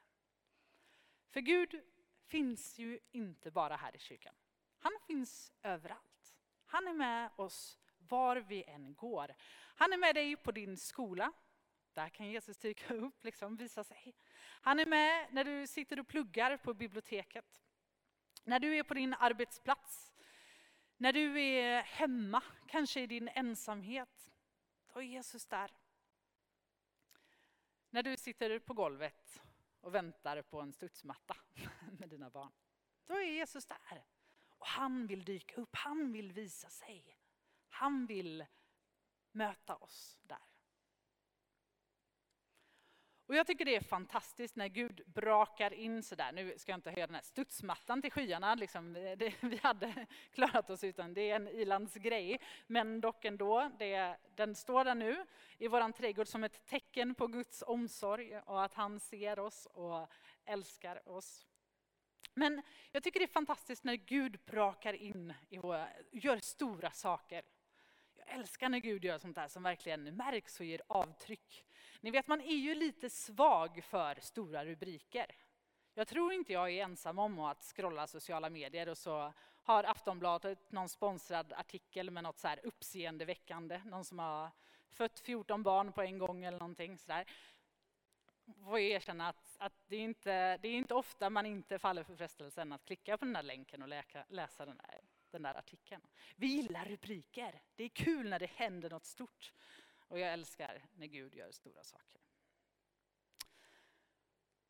För 1.30 1.40
Gud 1.40 1.82
finns 2.26 2.80
ju 2.80 3.00
inte 3.12 3.52
bara 3.52 3.76
här 3.76 3.96
i 3.96 4.00
kyrkan. 4.00 4.36
Han 4.80 4.92
finns 5.08 5.52
överallt. 5.64 6.36
Han 6.66 6.88
är 6.88 6.94
med 6.94 7.30
oss 7.36 7.80
var 7.98 8.38
vi 8.38 8.64
än 8.64 8.96
går. 8.96 9.36
Han 9.76 9.94
är 9.94 9.98
med 9.98 10.16
dig 10.16 10.36
på 10.36 10.52
din 10.52 10.78
skola. 10.78 11.32
Där 11.94 12.10
kan 12.10 12.28
Jesus 12.28 12.58
dyka 12.58 12.94
upp, 12.94 13.24
liksom, 13.24 13.56
visa 13.56 13.84
sig. 13.84 14.16
Han 14.62 14.80
är 14.80 14.86
med 14.86 15.34
när 15.34 15.44
du 15.44 15.68
sitter 15.68 16.00
och 16.00 16.08
pluggar 16.08 16.58
på 16.58 16.74
biblioteket. 16.74 17.60
När 18.44 18.60
du 18.60 18.78
är 18.78 18.84
på 18.84 18.94
din 18.94 19.14
arbetsplats, 19.14 20.14
när 20.98 21.14
du 21.14 21.42
är 21.42 21.82
hemma, 21.82 22.44
kanske 22.68 23.02
i 23.02 23.08
din 23.08 23.28
ensamhet, 23.28 24.32
då 24.94 25.00
är 25.00 25.04
Jesus 25.04 25.46
där. 25.46 25.72
När 27.90 28.04
du 28.04 28.18
sitter 28.18 28.60
på 28.60 28.74
golvet 28.74 29.42
och 29.82 29.96
väntar 29.96 30.42
på 30.42 30.62
en 30.62 30.74
studsmatta 30.74 31.38
med 32.00 32.10
dina 32.10 32.30
barn, 32.30 32.52
då 33.06 33.14
är 33.14 33.24
Jesus 33.24 33.66
där. 33.66 34.06
Och 34.48 34.68
han 34.68 35.08
vill 35.08 35.26
dyka 35.26 35.62
upp, 35.62 35.76
han 35.76 36.12
vill 36.12 36.32
visa 36.32 36.70
sig. 36.70 37.18
Han 37.70 38.06
vill 38.06 38.46
möta 39.32 39.76
oss 39.76 40.20
där. 40.24 40.53
Och 43.34 43.38
jag 43.38 43.48
tycker 43.48 43.66
det 43.66 43.76
är 43.76 43.82
fantastiskt 43.82 44.56
när 44.56 44.68
Gud 44.68 45.02
brakar 45.06 45.74
in 45.74 46.04
sådär. 46.04 46.32
Nu 46.32 46.54
ska 46.58 46.72
jag 46.72 46.78
inte 46.78 46.92
höja 46.92 47.08
den 47.08 47.16
här 47.16 47.22
studsmattan 47.22 48.02
till 48.02 48.12
skyarna, 48.12 48.56
liksom, 48.56 48.94
det, 48.94 49.34
vi 49.42 49.60
hade 49.64 50.08
klarat 50.34 50.70
oss 50.70 50.84
utan. 50.84 51.14
Det 51.14 51.30
är 51.30 51.36
en 51.36 51.48
ilandsgrej. 51.48 52.40
Men 52.68 53.02
dock 53.02 53.26
ändå, 53.26 53.72
det, 53.80 54.18
den 54.36 54.56
står 54.56 54.86
där 54.86 54.96
nu 54.96 55.26
i 55.58 55.68
våran 55.68 55.94
trädgård 55.94 56.28
som 56.28 56.44
ett 56.44 56.66
tecken 56.66 57.16
på 57.16 57.28
Guds 57.28 57.64
omsorg 57.68 58.40
och 58.40 58.64
att 58.64 58.74
han 58.74 59.00
ser 59.00 59.40
oss 59.40 59.66
och 59.66 60.12
älskar 60.46 61.10
oss. 61.10 61.48
Men 62.34 62.62
jag 62.92 63.04
tycker 63.04 63.20
det 63.20 63.26
är 63.26 63.28
fantastiskt 63.28 63.84
när 63.84 63.96
Gud 63.96 64.40
brakar 64.46 64.94
in 64.94 65.34
och 65.62 65.76
gör 66.12 66.38
stora 66.38 66.92
saker. 66.92 67.44
Jag 68.16 68.30
älskar 68.30 68.70
när 68.70 68.80
Gud 68.80 69.06
gör 69.06 69.18
sånt 69.18 69.36
där 69.36 69.48
som 69.48 69.64
verkligen 69.64 70.16
märks 70.16 70.60
och 70.60 70.66
ger 70.66 70.82
avtryck. 70.88 71.66
Ni 72.04 72.12
vet, 72.12 72.28
man 72.28 72.42
är 72.42 72.56
ju 72.56 72.76
lite 72.76 73.10
svag 73.10 73.84
för 73.84 74.18
stora 74.22 74.66
rubriker. 74.66 75.36
Jag 75.94 76.08
tror 76.08 76.34
inte 76.34 76.54
jag 76.54 76.70
är 76.72 76.84
ensam 76.84 77.20
om 77.20 77.40
att 77.40 77.64
scrolla 77.64 78.08
sociala 78.08 78.50
medier 78.50 78.90
och 78.90 78.98
så 78.98 79.34
har 79.64 79.84
Aftonbladet 79.84 80.72
någon 80.72 80.90
sponsrad 80.90 81.54
artikel 81.54 82.12
med 82.12 82.24
något 82.24 82.40
så 82.40 82.48
här 82.48 82.60
uppseendeväckande. 82.64 83.82
Någon 83.86 84.06
som 84.06 84.20
har 84.20 84.52
fött 84.90 85.20
14 85.20 85.64
barn 85.64 85.94
på 85.94 86.02
en 86.02 86.18
gång 86.18 86.44
eller 86.44 86.60
någonting 86.60 86.98
sådär. 86.98 87.26
Får 88.64 88.80
jag 88.80 88.90
erkänna 88.90 89.30
att, 89.30 89.58
att 89.60 89.74
det, 89.88 89.96
är 89.96 90.02
inte, 90.02 90.58
det 90.58 90.68
är 90.68 90.74
inte 90.74 90.94
ofta 90.94 91.30
man 91.30 91.46
inte 91.46 91.80
faller 91.80 92.04
för 92.04 92.16
frestelsen 92.16 92.72
att 92.72 92.86
klicka 92.86 93.18
på 93.18 93.26
den 93.26 93.34
där 93.34 93.44
länken 93.44 93.82
och 93.82 93.88
läka, 93.88 94.26
läsa 94.30 94.66
den 94.66 94.78
där, 94.78 95.02
den 95.32 95.42
där 95.42 95.56
artikeln. 95.56 96.02
Vi 96.36 96.48
gillar 96.48 96.86
rubriker. 96.86 97.62
Det 97.76 97.84
är 97.84 97.90
kul 97.90 98.30
när 98.30 98.40
det 98.40 98.50
händer 98.50 98.90
något 98.90 99.06
stort. 99.06 99.54
Och 100.14 100.20
jag 100.20 100.34
älskar 100.34 100.82
när 100.96 101.08
Gud 101.08 101.36
gör 101.36 101.52
stora 101.52 101.84
saker. 101.84 102.22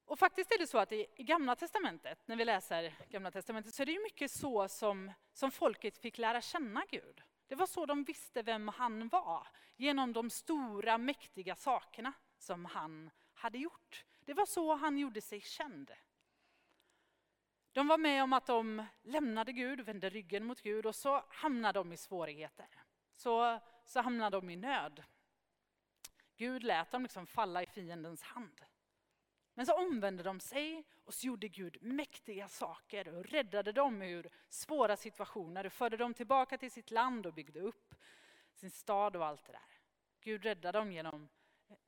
Och 0.05 0.19
faktiskt 0.19 0.51
är 0.51 0.57
det 0.57 0.67
så 0.67 0.77
att 0.77 0.91
i, 0.91 1.07
Gamla 1.17 1.55
Testamentet, 1.55 2.27
när 2.27 2.35
vi 2.35 2.45
läser 2.45 2.95
Gamla 3.09 3.31
Testamentet, 3.31 3.73
så 3.73 3.81
är 3.81 3.85
det 3.85 4.03
mycket 4.03 4.31
så 4.31 4.67
som, 4.67 5.11
som 5.33 5.51
folket 5.51 5.97
fick 5.97 6.17
lära 6.17 6.41
känna 6.41 6.85
Gud. 6.89 7.21
Det 7.47 7.55
var 7.55 7.65
så 7.65 7.85
de 7.85 8.03
visste 8.03 8.41
vem 8.41 8.67
han 8.67 9.07
var, 9.07 9.47
genom 9.75 10.13
de 10.13 10.29
stora 10.29 10.97
mäktiga 10.97 11.55
sakerna 11.55 12.13
som 12.37 12.65
han 12.65 13.09
hade 13.33 13.57
gjort. 13.57 14.05
Det 14.25 14.33
var 14.33 14.45
så 14.45 14.75
han 14.75 14.97
gjorde 14.97 15.21
sig 15.21 15.41
känd. 15.41 15.91
De 17.71 17.87
var 17.87 17.97
med 17.97 18.23
om 18.23 18.33
att 18.33 18.45
de 18.45 18.85
lämnade 19.01 19.51
Gud, 19.51 19.81
vände 19.81 20.09
ryggen 20.09 20.45
mot 20.45 20.61
Gud 20.61 20.85
och 20.85 20.95
så 20.95 21.23
hamnade 21.29 21.79
de 21.79 21.93
i 21.93 21.97
svårigheter. 21.97 22.67
Så, 23.11 23.59
så 23.85 24.01
hamnade 24.01 24.37
de 24.37 24.49
i 24.49 24.55
nöd. 24.55 25.03
Gud 26.37 26.63
lät 26.63 26.91
dem 26.91 27.03
liksom 27.03 27.27
falla 27.27 27.63
i 27.63 27.65
fiendens 27.65 28.23
hand. 28.23 28.61
Men 29.53 29.65
så 29.65 29.73
omvände 29.73 30.23
de 30.23 30.39
sig 30.39 30.83
och 31.05 31.13
så 31.13 31.27
gjorde 31.27 31.47
Gud 31.47 31.77
mäktiga 31.81 32.47
saker 32.47 33.07
och 33.07 33.25
räddade 33.25 33.71
dem 33.71 34.01
ur 34.01 34.29
svåra 34.49 34.97
situationer 34.97 35.65
och 35.65 35.73
förde 35.73 35.97
dem 35.97 36.13
tillbaka 36.13 36.57
till 36.57 36.71
sitt 36.71 36.91
land 36.91 37.25
och 37.25 37.33
byggde 37.33 37.59
upp 37.59 37.95
sin 38.53 38.71
stad 38.71 39.15
och 39.15 39.25
allt 39.25 39.45
det 39.45 39.51
där. 39.51 39.79
Gud 40.21 40.43
räddade 40.43 40.77
dem 40.77 40.91
genom, 40.91 41.29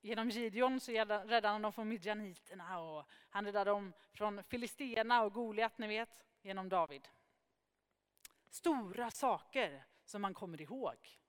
genom 0.02 0.30
Gideon 0.30 0.80
så 0.80 0.92
räddade 0.92 1.48
han 1.48 1.62
dem 1.62 1.74
från 1.74 1.90
midjaniterna 1.90 2.80
och 2.80 3.10
han 3.30 3.46
räddade 3.46 3.70
dem 3.70 3.94
från 4.12 4.44
filisterna 4.44 5.24
och 5.24 5.34
Goliat, 5.34 5.78
ni 5.78 5.88
vet, 5.88 6.26
genom 6.42 6.70
David. 6.70 7.08
Stora 8.50 9.12
saker 9.12 9.86
som 10.06 10.22
man 10.22 10.34
kommer 10.34 10.62
ihåg. 10.62 11.20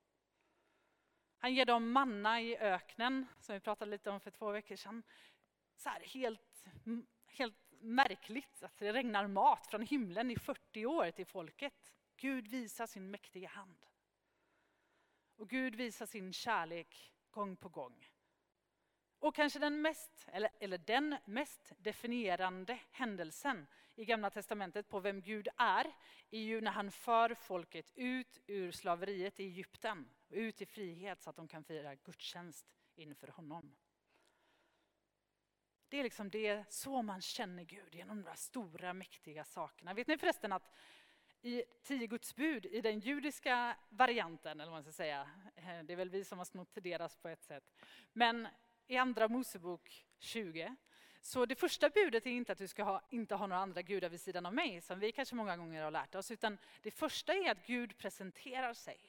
Han 1.46 1.54
ger 1.54 1.64
dem 1.64 1.92
manna 1.92 2.40
i 2.40 2.56
öknen, 2.56 3.26
som 3.40 3.54
vi 3.54 3.60
pratade 3.60 3.90
lite 3.90 4.10
om 4.10 4.20
för 4.20 4.30
två 4.30 4.50
veckor 4.50 4.76
sedan. 4.76 5.02
Så 5.76 5.88
här, 5.88 6.00
helt, 6.00 6.64
helt 7.26 7.72
märkligt 7.80 8.62
att 8.62 8.78
det 8.78 8.92
regnar 8.92 9.26
mat 9.26 9.66
från 9.66 9.82
himlen 9.82 10.30
i 10.30 10.36
40 10.36 10.86
år 10.86 11.10
till 11.10 11.26
folket. 11.26 11.94
Gud 12.16 12.48
visar 12.48 12.86
sin 12.86 13.10
mäktiga 13.10 13.48
hand. 13.48 13.86
Och 15.36 15.48
Gud 15.48 15.74
visar 15.74 16.06
sin 16.06 16.32
kärlek 16.32 17.12
gång 17.30 17.56
på 17.56 17.68
gång. 17.68 18.08
Och 19.18 19.34
kanske 19.34 19.58
den 19.58 19.82
mest, 19.82 20.28
eller, 20.32 20.50
eller 20.60 20.78
den 20.78 21.16
mest 21.24 21.72
definierande 21.78 22.78
händelsen 22.90 23.66
i 23.94 24.04
Gamla 24.04 24.30
Testamentet 24.30 24.88
på 24.88 25.00
vem 25.00 25.22
Gud 25.22 25.48
är, 25.56 25.92
är 26.30 26.40
ju 26.40 26.60
när 26.60 26.70
han 26.70 26.90
för 26.90 27.34
folket 27.34 27.92
ut 27.94 28.38
ur 28.46 28.72
slaveriet 28.72 29.40
i 29.40 29.44
Egypten 29.44 30.08
ut 30.30 30.62
i 30.62 30.66
frihet 30.66 31.22
så 31.22 31.30
att 31.30 31.36
de 31.36 31.48
kan 31.48 31.64
fira 31.64 31.94
gudstjänst 31.94 32.66
inför 32.94 33.28
honom. 33.28 33.76
Det 35.88 35.98
är 35.98 36.02
liksom 36.02 36.30
det, 36.30 36.64
så 36.68 37.02
man 37.02 37.20
känner 37.20 37.64
Gud, 37.64 37.94
genom 37.94 38.22
de 38.22 38.36
stora 38.36 38.92
mäktiga 38.92 39.44
sakerna. 39.44 39.94
Vet 39.94 40.06
ni 40.06 40.18
förresten 40.18 40.52
att 40.52 40.72
i 41.40 41.62
tio 41.82 42.06
Guds 42.06 42.34
bud, 42.34 42.66
i 42.66 42.80
den 42.80 43.00
judiska 43.00 43.76
varianten, 43.88 44.60
eller 44.60 44.70
vad 44.70 44.76
man 44.76 44.82
ska 44.82 44.92
säga, 44.92 45.30
eh, 45.56 45.82
det 45.84 45.92
är 45.92 45.96
väl 45.96 46.10
vi 46.10 46.24
som 46.24 46.38
har 46.38 46.44
snott 46.44 46.74
deras 46.74 47.16
på 47.16 47.28
ett 47.28 47.44
sätt, 47.44 47.72
men 48.12 48.48
i 48.86 48.96
Andra 48.96 49.28
Mosebok 49.28 50.06
20, 50.18 50.76
så 51.20 51.46
det 51.46 51.56
första 51.56 51.90
budet 51.90 52.26
är 52.26 52.30
inte 52.30 52.52
att 52.52 52.58
du 52.58 52.68
ska 52.68 52.84
ha, 52.84 53.02
inte 53.10 53.34
ha 53.34 53.46
några 53.46 53.62
andra 53.62 53.82
gudar 53.82 54.08
vid 54.08 54.20
sidan 54.20 54.46
av 54.46 54.54
mig, 54.54 54.80
som 54.80 54.98
vi 54.98 55.12
kanske 55.12 55.34
många 55.34 55.56
gånger 55.56 55.82
har 55.82 55.90
lärt 55.90 56.14
oss, 56.14 56.30
utan 56.30 56.58
det 56.82 56.90
första 56.90 57.34
är 57.34 57.50
att 57.50 57.66
Gud 57.66 57.98
presenterar 57.98 58.74
sig. 58.74 59.00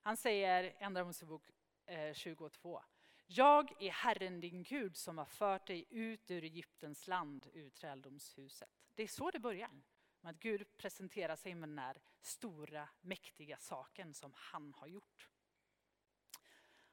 Han 0.00 0.16
säger 0.16 0.64
i 0.64 0.84
Andra 0.84 1.04
Mosebok 1.04 1.50
eh, 1.86 2.14
22, 2.14 2.82
jag 3.26 3.82
är 3.82 3.90
Herren 3.90 4.40
din 4.40 4.62
Gud 4.62 4.96
som 4.96 5.18
har 5.18 5.24
fört 5.24 5.66
dig 5.66 5.86
ut 5.90 6.30
ur 6.30 6.44
Egyptens 6.44 7.06
land, 7.06 7.46
ur 7.52 7.70
träldomshuset. 7.70 8.70
Det 8.94 9.02
är 9.02 9.08
så 9.08 9.30
det 9.30 9.38
börjar, 9.38 9.70
med 10.20 10.30
att 10.30 10.40
Gud 10.40 10.76
presenterar 10.76 11.36
sig 11.36 11.54
med 11.54 11.68
den 11.68 11.78
här 11.78 12.00
stora, 12.20 12.88
mäktiga 13.00 13.56
saken 13.58 14.14
som 14.14 14.32
han 14.36 14.74
har 14.74 14.86
gjort. 14.86 15.28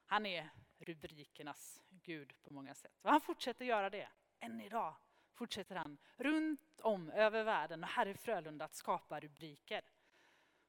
Han 0.04 0.26
är 0.26 0.50
rubrikernas 0.80 1.82
Gud 1.90 2.34
på 2.42 2.52
många 2.52 2.74
sätt. 2.74 2.98
Och 3.02 3.10
han 3.10 3.20
fortsätter 3.20 3.64
göra 3.64 3.90
det. 3.90 4.08
Än 4.40 4.60
idag 4.60 4.94
fortsätter 5.32 5.76
han 5.76 5.98
runt 6.16 6.80
om 6.80 7.10
över 7.10 7.44
världen 7.44 7.84
och 7.84 7.90
här 7.90 8.06
i 8.06 8.14
Frölunda 8.14 8.64
att 8.64 8.74
skapa 8.74 9.20
rubriker. 9.20 9.84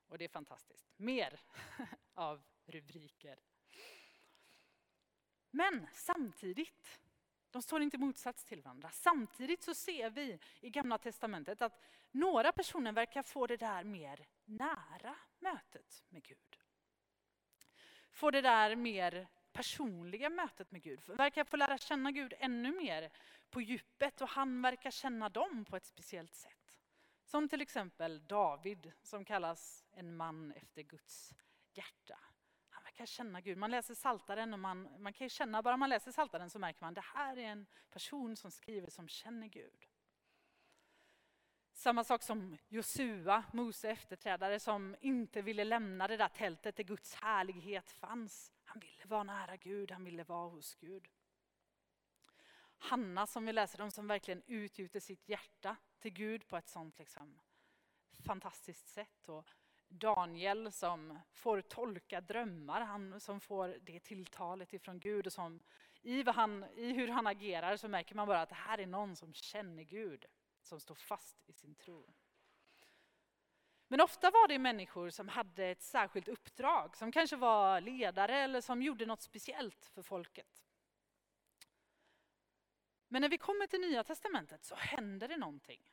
Och 0.07 0.17
det 0.17 0.25
är 0.25 0.29
fantastiskt. 0.29 0.87
Mer 0.97 1.39
av 2.13 2.43
rubriker. 2.65 3.39
Men 5.49 5.87
samtidigt, 5.93 6.99
de 7.49 7.61
står 7.61 7.81
inte 7.81 7.97
i 7.97 7.99
motsats 7.99 8.45
till 8.45 8.61
varandra. 8.61 8.89
Samtidigt 8.89 9.63
så 9.63 9.73
ser 9.73 10.09
vi 10.09 10.39
i 10.61 10.69
Gamla 10.69 10.97
Testamentet 10.97 11.61
att 11.61 11.81
några 12.11 12.51
personer 12.51 12.91
verkar 12.91 13.23
få 13.23 13.47
det 13.47 13.57
där 13.57 13.83
mer 13.83 14.27
nära 14.45 15.15
mötet 15.39 16.03
med 16.09 16.23
Gud. 16.23 16.57
Få 18.11 18.31
det 18.31 18.41
där 18.41 18.75
mer 18.75 19.27
personliga 19.53 20.29
mötet 20.29 20.71
med 20.71 20.81
Gud. 20.83 20.99
Verkar 21.05 21.43
få 21.43 21.57
lära 21.57 21.77
känna 21.77 22.11
Gud 22.11 22.33
ännu 22.39 22.71
mer 22.71 23.11
på 23.49 23.61
djupet 23.61 24.21
och 24.21 24.29
han 24.29 24.61
verkar 24.61 24.91
känna 24.91 25.29
dem 25.29 25.65
på 25.65 25.75
ett 25.75 25.85
speciellt 25.85 26.33
sätt. 26.33 26.79
Som 27.25 27.49
till 27.49 27.61
exempel 27.61 28.27
David 28.27 28.91
som 29.01 29.25
kallas 29.25 29.85
en 29.91 30.15
man 30.15 30.51
efter 30.51 30.81
Guds 30.81 31.33
hjärta. 31.73 32.19
Han 32.69 32.83
verkar 32.83 33.05
känna 33.05 33.41
Gud. 33.41 33.57
Man 33.57 33.71
läser 33.71 33.95
Saltaren 33.95 34.53
och 34.53 34.59
man, 34.59 35.01
man 35.01 35.13
kan 35.13 35.29
känna, 35.29 35.61
bara 35.61 35.77
man 35.77 35.89
läser 35.89 36.11
Saltaren 36.11 36.49
så 36.49 36.59
märker 36.59 36.81
man 36.81 36.89
att 36.89 36.95
det 36.95 37.19
här 37.19 37.37
är 37.37 37.47
en 37.47 37.65
person 37.89 38.35
som 38.35 38.51
skriver 38.51 38.89
som 38.89 39.07
känner 39.07 39.47
Gud. 39.47 39.87
Samma 41.81 42.03
sak 42.03 42.23
som 42.23 42.57
Josua, 42.69 43.43
Mose 43.53 43.89
efterträdare, 43.89 44.59
som 44.59 44.95
inte 44.99 45.41
ville 45.41 45.63
lämna 45.63 46.07
det 46.07 46.17
där 46.17 46.27
tältet 46.27 46.75
där 46.75 46.83
Guds 46.83 47.15
härlighet 47.15 47.91
fanns. 47.91 48.51
Han 48.63 48.79
ville 48.79 49.05
vara 49.05 49.23
nära 49.23 49.55
Gud, 49.55 49.91
han 49.91 50.03
ville 50.03 50.23
vara 50.23 50.49
hos 50.49 50.75
Gud. 50.75 51.07
Hanna 52.77 53.27
som 53.27 53.45
vi 53.45 53.53
läser 53.53 53.81
om 53.81 53.91
som 53.91 54.07
verkligen 54.07 54.43
utgjuter 54.47 54.99
sitt 54.99 55.29
hjärta 55.29 55.75
till 55.99 56.13
Gud 56.13 56.47
på 56.47 56.57
ett 56.57 56.69
sånt 56.69 56.99
liksom 56.99 57.39
fantastiskt 58.25 58.87
sätt. 58.87 59.29
Och 59.29 59.45
Daniel 59.87 60.71
som 60.71 61.19
får 61.31 61.61
tolka 61.61 62.21
drömmar, 62.21 62.81
han 62.81 63.19
som 63.19 63.39
får 63.39 63.77
det 63.81 63.99
tilltalet 63.99 64.73
ifrån 64.73 64.99
Gud. 64.99 65.27
Och 65.27 65.33
som, 65.33 65.59
i, 66.01 66.23
han, 66.23 66.65
I 66.75 66.93
hur 66.93 67.07
han 67.07 67.27
agerar 67.27 67.77
så 67.77 67.87
märker 67.87 68.15
man 68.15 68.27
bara 68.27 68.41
att 68.41 68.49
det 68.49 68.55
här 68.55 68.77
är 68.77 68.87
någon 68.87 69.15
som 69.15 69.33
känner 69.33 69.83
Gud, 69.83 70.25
som 70.61 70.79
står 70.79 70.95
fast 70.95 71.49
i 71.49 71.53
sin 71.53 71.75
tro. 71.75 72.13
Men 73.87 74.01
ofta 74.01 74.31
var 74.31 74.47
det 74.47 74.59
människor 74.59 75.09
som 75.09 75.27
hade 75.27 75.65
ett 75.65 75.83
särskilt 75.83 76.27
uppdrag, 76.27 76.97
som 76.97 77.11
kanske 77.11 77.35
var 77.35 77.81
ledare 77.81 78.39
eller 78.39 78.61
som 78.61 78.81
gjorde 78.81 79.05
något 79.05 79.21
speciellt 79.21 79.85
för 79.85 80.01
folket. 80.01 80.63
Men 83.07 83.21
när 83.21 83.29
vi 83.29 83.37
kommer 83.37 83.67
till 83.67 83.81
Nya 83.81 84.03
Testamentet 84.03 84.63
så 84.63 84.75
händer 84.75 85.27
det 85.27 85.37
någonting. 85.37 85.91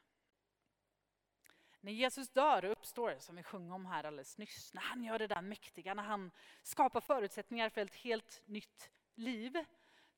När 1.80 1.92
Jesus 1.92 2.28
dör 2.28 2.64
och 2.64 2.72
uppstår, 2.72 3.16
som 3.18 3.37
vi 3.37 3.42
sjöng 3.42 3.72
om 3.72 3.87
här 3.87 4.04
alldeles 4.04 4.38
nyss, 4.38 4.75
när 4.75 4.82
han 4.82 5.04
gör 5.04 5.18
det 5.18 5.26
där 5.26 5.42
mäktiga, 5.42 5.94
när 5.94 6.02
han 6.02 6.30
skapar 6.62 7.00
förutsättningar 7.00 7.68
för 7.68 7.80
ett 7.80 7.94
helt 7.94 8.42
nytt 8.46 8.90
liv, 9.14 9.64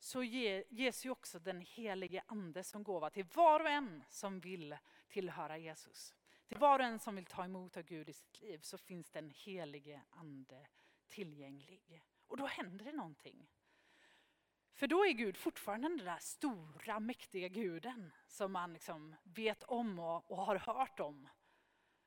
så 0.00 0.22
ges 0.22 1.04
ju 1.06 1.10
också 1.10 1.38
den 1.38 1.60
helige 1.60 2.22
ande 2.26 2.64
som 2.64 2.82
gåva 2.82 3.10
till 3.10 3.24
var 3.24 3.60
och 3.60 3.70
en 3.70 4.04
som 4.08 4.40
vill 4.40 4.76
tillhöra 5.08 5.58
Jesus. 5.58 6.14
Till 6.46 6.58
var 6.58 6.78
och 6.78 6.84
en 6.84 6.98
som 6.98 7.16
vill 7.16 7.26
ta 7.26 7.44
emot 7.44 7.76
av 7.76 7.82
Gud 7.82 8.08
i 8.08 8.12
sitt 8.12 8.40
liv 8.40 8.58
så 8.62 8.78
finns 8.78 9.10
den 9.10 9.30
helige 9.30 10.02
ande 10.10 10.66
tillgänglig. 11.08 12.02
Och 12.26 12.36
då 12.36 12.46
händer 12.46 12.84
det 12.84 12.92
någonting. 12.92 13.48
För 14.72 14.86
då 14.86 15.06
är 15.06 15.12
Gud 15.12 15.36
fortfarande 15.36 15.88
den 15.88 16.04
där 16.04 16.18
stora 16.18 17.00
mäktiga 17.00 17.48
guden 17.48 18.12
som 18.26 18.52
man 18.52 18.72
liksom 18.72 19.16
vet 19.22 19.62
om 19.62 19.98
och, 19.98 20.30
och 20.30 20.36
har 20.36 20.56
hört 20.56 21.00
om. 21.00 21.28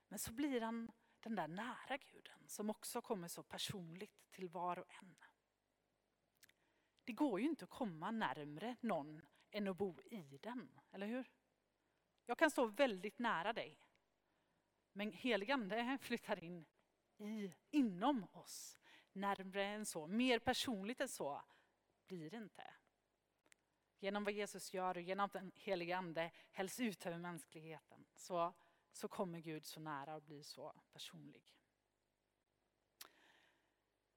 Men 0.07 0.19
så 0.19 0.31
blir 0.31 0.62
han 0.62 0.91
den 1.19 1.35
där 1.35 1.47
nära 1.47 1.97
guden 1.97 2.47
som 2.47 2.69
också 2.69 3.01
kommer 3.01 3.27
så 3.27 3.43
personligt 3.43 4.31
till 4.31 4.50
var 4.50 4.79
och 4.79 4.93
en. 5.01 5.15
Det 7.03 7.13
går 7.13 7.39
ju 7.39 7.45
inte 7.45 7.65
att 7.65 7.72
komma 7.72 8.12
närmre 8.12 8.75
någon 8.81 9.22
än 9.51 9.67
att 9.67 9.77
bo 9.77 10.01
i 10.01 10.39
den, 10.41 10.79
eller 10.91 11.07
hur? 11.07 11.31
Jag 12.25 12.38
kan 12.38 12.51
stå 12.51 12.65
väldigt 12.65 13.19
nära 13.19 13.53
dig. 13.53 13.79
Men 14.91 15.12
heligande 15.12 15.98
flyttar 16.01 16.43
in 16.43 16.65
i, 17.17 17.53
inom 17.72 18.27
oss. 18.31 18.77
Närmre 19.12 19.65
än 19.65 19.86
så, 19.86 20.07
mer 20.07 20.39
personligt 20.39 21.01
än 21.01 21.10
så 21.10 21.41
blir 22.05 22.29
det 22.29 22.38
inte. 22.38 22.74
Genom 24.00 24.24
vad 24.24 24.33
Jesus 24.33 24.74
gör 24.74 24.98
och 24.98 25.01
genom 25.01 25.25
att 25.25 25.33
den 25.33 25.51
helige 25.55 25.98
Ande 25.98 26.31
hälls 26.51 26.79
ut 26.79 27.05
över 27.05 27.17
mänskligheten 27.17 28.05
så, 28.15 28.53
så 28.91 29.07
kommer 29.07 29.39
Gud 29.39 29.65
så 29.65 29.79
nära 29.79 30.15
och 30.15 30.22
blir 30.22 30.43
så 30.43 30.74
personlig. 30.91 31.55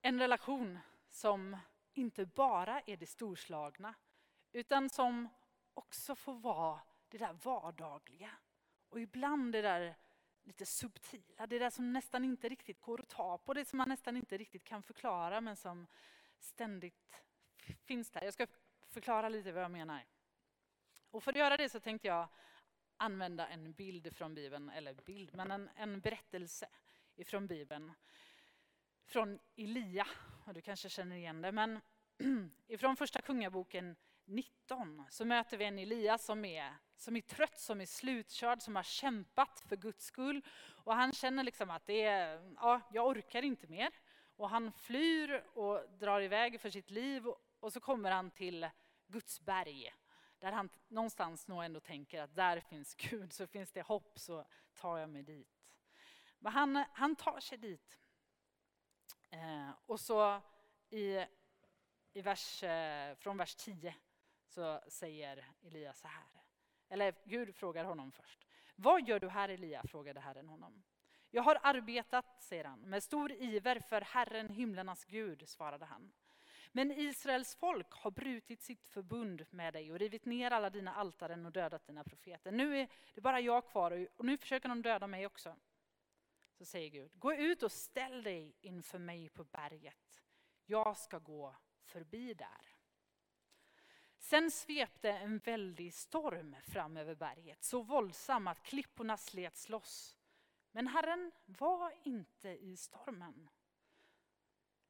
En 0.02 0.18
relation 0.18 0.78
som 1.08 1.56
inte 1.96 2.26
bara 2.26 2.80
är 2.80 2.96
det 2.96 3.06
storslagna 3.06 3.94
utan 4.52 4.90
som 4.90 5.28
också 5.74 6.14
får 6.14 6.34
vara 6.34 6.80
det 7.08 7.18
där 7.18 7.32
vardagliga 7.32 8.30
och 8.88 9.00
ibland 9.00 9.52
det 9.52 9.62
där 9.62 9.96
lite 10.42 10.66
subtila, 10.66 11.46
det 11.46 11.58
där 11.58 11.70
som 11.70 11.92
nästan 11.92 12.24
inte 12.24 12.48
riktigt 12.48 12.80
går 12.80 13.00
att 13.00 13.08
ta 13.08 13.38
på, 13.38 13.54
det 13.54 13.64
som 13.64 13.76
man 13.76 13.88
nästan 13.88 14.16
inte 14.16 14.36
riktigt 14.38 14.64
kan 14.64 14.82
förklara 14.82 15.40
men 15.40 15.56
som 15.56 15.86
ständigt 16.38 17.22
finns 17.84 18.10
där. 18.10 18.22
Jag 18.22 18.34
ska 18.34 18.46
förklara 18.86 19.28
lite 19.28 19.52
vad 19.52 19.62
jag 19.62 19.70
menar. 19.70 20.04
Och 21.10 21.22
för 21.22 21.32
att 21.32 21.38
göra 21.38 21.56
det 21.56 21.68
så 21.68 21.80
tänkte 21.80 22.08
jag 22.08 22.28
använda 22.96 23.48
en 23.48 23.72
bild 23.72 24.16
från 24.16 24.34
Bibeln, 24.34 24.70
eller 24.70 24.94
bild, 24.94 25.34
men 25.34 25.50
en, 25.50 25.70
en 25.76 26.00
berättelse 26.00 26.68
ifrån 27.16 27.46
Bibeln. 27.46 27.92
Från 29.04 29.38
Elia, 29.56 30.06
och 30.46 30.54
du 30.54 30.60
kanske 30.60 30.88
känner 30.88 31.16
igen 31.16 31.42
det, 31.42 31.52
men 31.52 31.80
ifrån 32.66 32.96
första 32.96 33.22
kungaboken 33.22 33.96
19 34.24 35.04
så 35.10 35.24
möter 35.24 35.56
vi 35.56 35.64
en 35.64 35.78
Elias 35.78 36.24
som 36.24 36.44
är, 36.44 36.74
som 36.96 37.16
är 37.16 37.20
trött, 37.20 37.58
som 37.58 37.80
är 37.80 37.86
slutkörd, 37.86 38.62
som 38.62 38.76
har 38.76 38.82
kämpat 38.82 39.60
för 39.68 39.76
Guds 39.76 40.04
skull. 40.04 40.42
Och 40.84 40.94
han 40.94 41.12
känner 41.12 41.44
liksom 41.44 41.70
att 41.70 41.86
det 41.86 42.02
är, 42.02 42.54
ja, 42.56 42.80
jag 42.92 43.06
orkar 43.06 43.42
inte 43.42 43.66
mer. 43.66 43.90
Och 44.36 44.50
han 44.50 44.72
flyr 44.72 45.44
och 45.54 45.90
drar 45.98 46.20
iväg 46.20 46.60
för 46.60 46.70
sitt 46.70 46.90
liv 46.90 47.26
och 47.60 47.72
så 47.72 47.80
kommer 47.80 48.10
han 48.10 48.30
till 48.30 48.68
Guds 49.06 49.40
berg. 49.40 49.94
Där 50.38 50.52
han 50.52 50.68
någonstans 50.88 51.48
nog 51.48 51.64
ändå 51.64 51.80
tänker 51.80 52.22
att 52.22 52.34
där 52.34 52.60
finns 52.60 52.94
Gud, 52.94 53.32
så 53.32 53.46
finns 53.46 53.72
det 53.72 53.82
hopp 53.82 54.18
så 54.18 54.46
tar 54.74 54.98
jag 54.98 55.10
mig 55.10 55.22
dit. 55.22 55.66
Men 56.38 56.52
han, 56.52 56.84
han 56.92 57.16
tar 57.16 57.40
sig 57.40 57.58
dit. 57.58 57.98
Eh, 59.36 59.70
och 59.86 60.00
så 60.00 60.40
i, 60.90 61.24
i 62.12 62.22
vers, 62.22 62.62
eh, 62.62 63.14
från 63.14 63.36
vers 63.36 63.54
10 63.54 63.94
så 64.46 64.80
säger 64.88 65.44
Elia 65.62 65.94
så 65.94 66.08
här. 66.08 66.42
Eller 66.88 67.14
Gud 67.24 67.54
frågar 67.54 67.84
honom 67.84 68.12
först. 68.12 68.46
Vad 68.76 69.08
gör 69.08 69.20
du 69.20 69.28
här 69.28 69.48
Elia? 69.48 69.82
frågade 69.82 70.20
Herren 70.20 70.48
honom. 70.48 70.82
Jag 71.30 71.42
har 71.42 71.58
arbetat, 71.62 72.42
säger 72.42 72.64
han, 72.64 72.80
med 72.80 73.02
stor 73.02 73.32
iver 73.32 73.80
för 73.80 74.00
Herren, 74.00 74.48
himlarnas 74.48 75.04
Gud, 75.04 75.48
svarade 75.48 75.84
han. 75.84 76.12
Men 76.72 76.92
Israels 76.92 77.56
folk 77.56 77.92
har 77.92 78.10
brutit 78.10 78.62
sitt 78.62 78.84
förbund 78.84 79.46
med 79.50 79.72
dig 79.72 79.92
och 79.92 79.98
rivit 79.98 80.24
ner 80.24 80.50
alla 80.50 80.70
dina 80.70 80.94
altaren 80.94 81.46
och 81.46 81.52
dödat 81.52 81.86
dina 81.86 82.04
profeter. 82.04 82.52
Nu 82.52 82.78
är 82.78 82.88
det 83.14 83.20
bara 83.20 83.40
jag 83.40 83.66
kvar 83.66 84.08
och 84.16 84.24
nu 84.24 84.38
försöker 84.38 84.68
de 84.68 84.82
döda 84.82 85.06
mig 85.06 85.26
också. 85.26 85.56
Så 86.58 86.64
säger 86.64 86.90
Gud, 86.90 87.10
gå 87.14 87.34
ut 87.34 87.62
och 87.62 87.72
ställ 87.72 88.22
dig 88.22 88.56
inför 88.60 88.98
mig 88.98 89.28
på 89.28 89.44
berget. 89.44 90.22
Jag 90.64 90.96
ska 90.96 91.18
gå 91.18 91.56
förbi 91.84 92.34
där. 92.34 92.76
Sen 94.18 94.50
svepte 94.50 95.10
en 95.10 95.38
väldig 95.38 95.94
storm 95.94 96.56
fram 96.62 96.96
över 96.96 97.14
berget, 97.14 97.64
så 97.64 97.82
våldsam 97.82 98.46
att 98.46 98.62
klipporna 98.62 99.16
slets 99.16 99.68
loss. 99.68 100.16
Men 100.70 100.86
Herren 100.86 101.32
var 101.44 101.94
inte 102.02 102.48
i 102.48 102.76
stormen. 102.76 103.50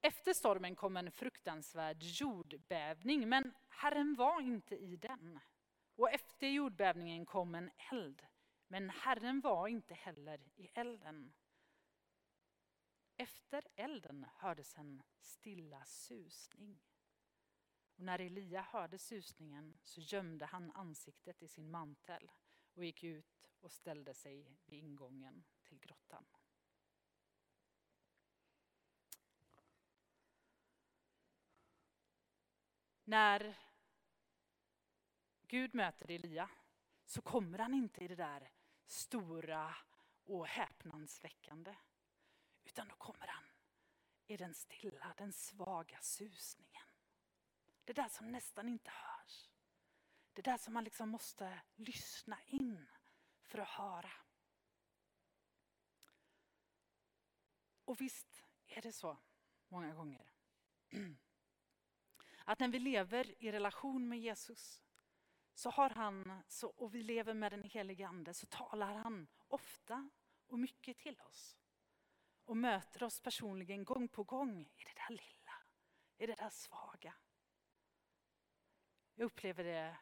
Efter 0.01 0.33
stormen 0.33 0.77
kom 0.77 0.97
en 0.97 1.11
fruktansvärd 1.11 2.03
jordbävning, 2.03 3.29
men 3.29 3.55
Herren 3.69 4.15
var 4.15 4.41
inte 4.41 4.77
i 4.77 4.97
den. 4.97 5.41
Och 5.95 6.11
efter 6.11 6.47
jordbävningen 6.47 7.27
kom 7.27 7.55
en 7.55 7.71
eld, 7.93 8.27
men 8.69 8.91
Herren 8.91 9.41
var 9.41 9.69
inte 9.69 9.95
heller 9.95 10.41
i 10.57 10.69
elden. 10.75 11.33
Efter 13.17 13.69
elden 13.77 14.27
hördes 14.37 14.79
en 14.79 15.03
stilla 15.21 15.85
susning. 15.85 16.81
Och 17.97 18.01
när 18.01 18.19
Elia 18.19 18.63
hörde 18.63 18.99
susningen 18.99 19.79
så 19.83 20.01
gömde 20.01 20.47
han 20.47 20.71
ansiktet 20.71 21.43
i 21.43 21.49
sin 21.49 21.71
mantel 21.71 22.31
och 22.75 22.85
gick 22.85 23.05
ut 23.05 23.45
och 23.61 23.73
ställde 23.73 24.15
sig 24.15 24.57
vid 24.65 24.85
ingången 24.85 25.45
till 25.63 25.79
grottan. 25.79 26.27
När 33.05 33.59
Gud 35.41 35.75
möter 35.75 36.11
Elia 36.11 36.51
så 37.05 37.23
kommer 37.23 37.59
han 37.59 37.75
inte 37.75 38.05
i 38.05 38.09
det 38.09 38.17
där 38.17 38.51
stora 38.87 39.75
och 40.25 40.47
häpnadsväckande. 40.47 41.77
Utan 42.67 42.89
då 42.89 42.95
kommer 42.95 43.27
han 43.27 43.45
i 44.27 44.37
den 44.37 44.55
stilla, 44.55 45.15
den 45.17 45.33
svaga 45.33 46.01
susningen. 46.01 46.87
Det 47.85 47.93
där 47.93 48.09
som 48.09 48.33
nästan 48.33 48.69
inte 48.69 48.91
hörs. 48.91 49.51
Det 50.33 50.43
där 50.43 50.57
som 50.57 50.75
man 50.75 50.85
liksom 50.85 51.09
måste 51.09 51.61
lyssna 51.75 52.39
in 52.47 52.89
för 53.43 53.59
att 53.59 53.69
höra. 53.69 54.13
Och 57.85 58.01
visst 58.01 58.45
är 58.67 58.83
det 58.83 58.93
så 58.93 59.19
många 59.69 59.95
gånger. 59.95 60.33
Att 62.45 62.59
när 62.59 62.69
vi 62.69 62.79
lever 62.79 63.43
i 63.43 63.53
relation 63.53 64.09
med 64.09 64.21
Jesus 64.21 64.83
så 65.55 65.71
har 65.71 65.91
han, 65.91 66.43
så, 66.49 66.69
och 66.69 66.95
vi 66.95 67.03
lever 67.03 67.35
med 67.35 67.53
den 67.53 67.63
helige 67.63 68.09
Ande, 68.09 68.35
så 68.35 68.47
talar 68.47 68.95
han 68.95 69.27
ofta 69.49 70.11
och 70.47 70.59
mycket 70.59 70.99
till 70.99 71.21
oss. 71.21 71.57
Och 72.47 72.57
möter 72.57 73.03
oss 73.03 73.21
personligen 73.21 73.85
gång 73.85 74.09
på 74.09 74.25
gång 74.25 74.61
i 74.61 74.85
det 74.85 74.95
där 74.95 75.11
lilla, 75.11 75.53
i 76.19 76.27
det 76.27 76.35
där 76.35 76.51
svaga. 76.51 77.15
Jag 79.15 79.27
upplever 79.27 79.65
det 79.65 79.97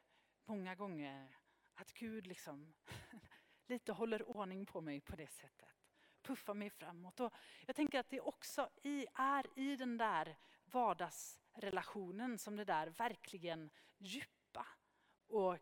många 0.45 0.75
gånger 0.75 1.39
att 1.75 1.93
Gud 1.93 2.27
liksom 2.27 2.75
lite 3.67 3.93
håller 3.93 4.37
ordning 4.37 4.67
på 4.67 4.81
mig 4.81 5.01
på 5.01 5.17
det 5.17 5.31
sättet. 5.31 5.69
Puffar 6.23 6.55
mig 6.55 6.71
framåt. 6.71 7.21
Och 7.21 7.33
jag 7.67 7.77
tänker 7.77 8.01
att 8.01 8.11
det 8.11 8.21
också 8.21 8.71
är 9.15 9.59
i 9.59 9.77
den 9.77 9.97
där 9.97 10.37
vardagsrelationen 10.65 12.39
som 12.39 12.57
det 12.57 12.65
där 12.65 12.87
verkligen 12.87 13.71
djupa 13.99 14.67
och 15.27 15.59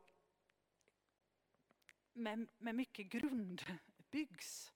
med, 2.13 2.49
med 2.59 2.75
mycket 2.75 3.07
grund 3.07 3.63
byggs. 4.11 4.73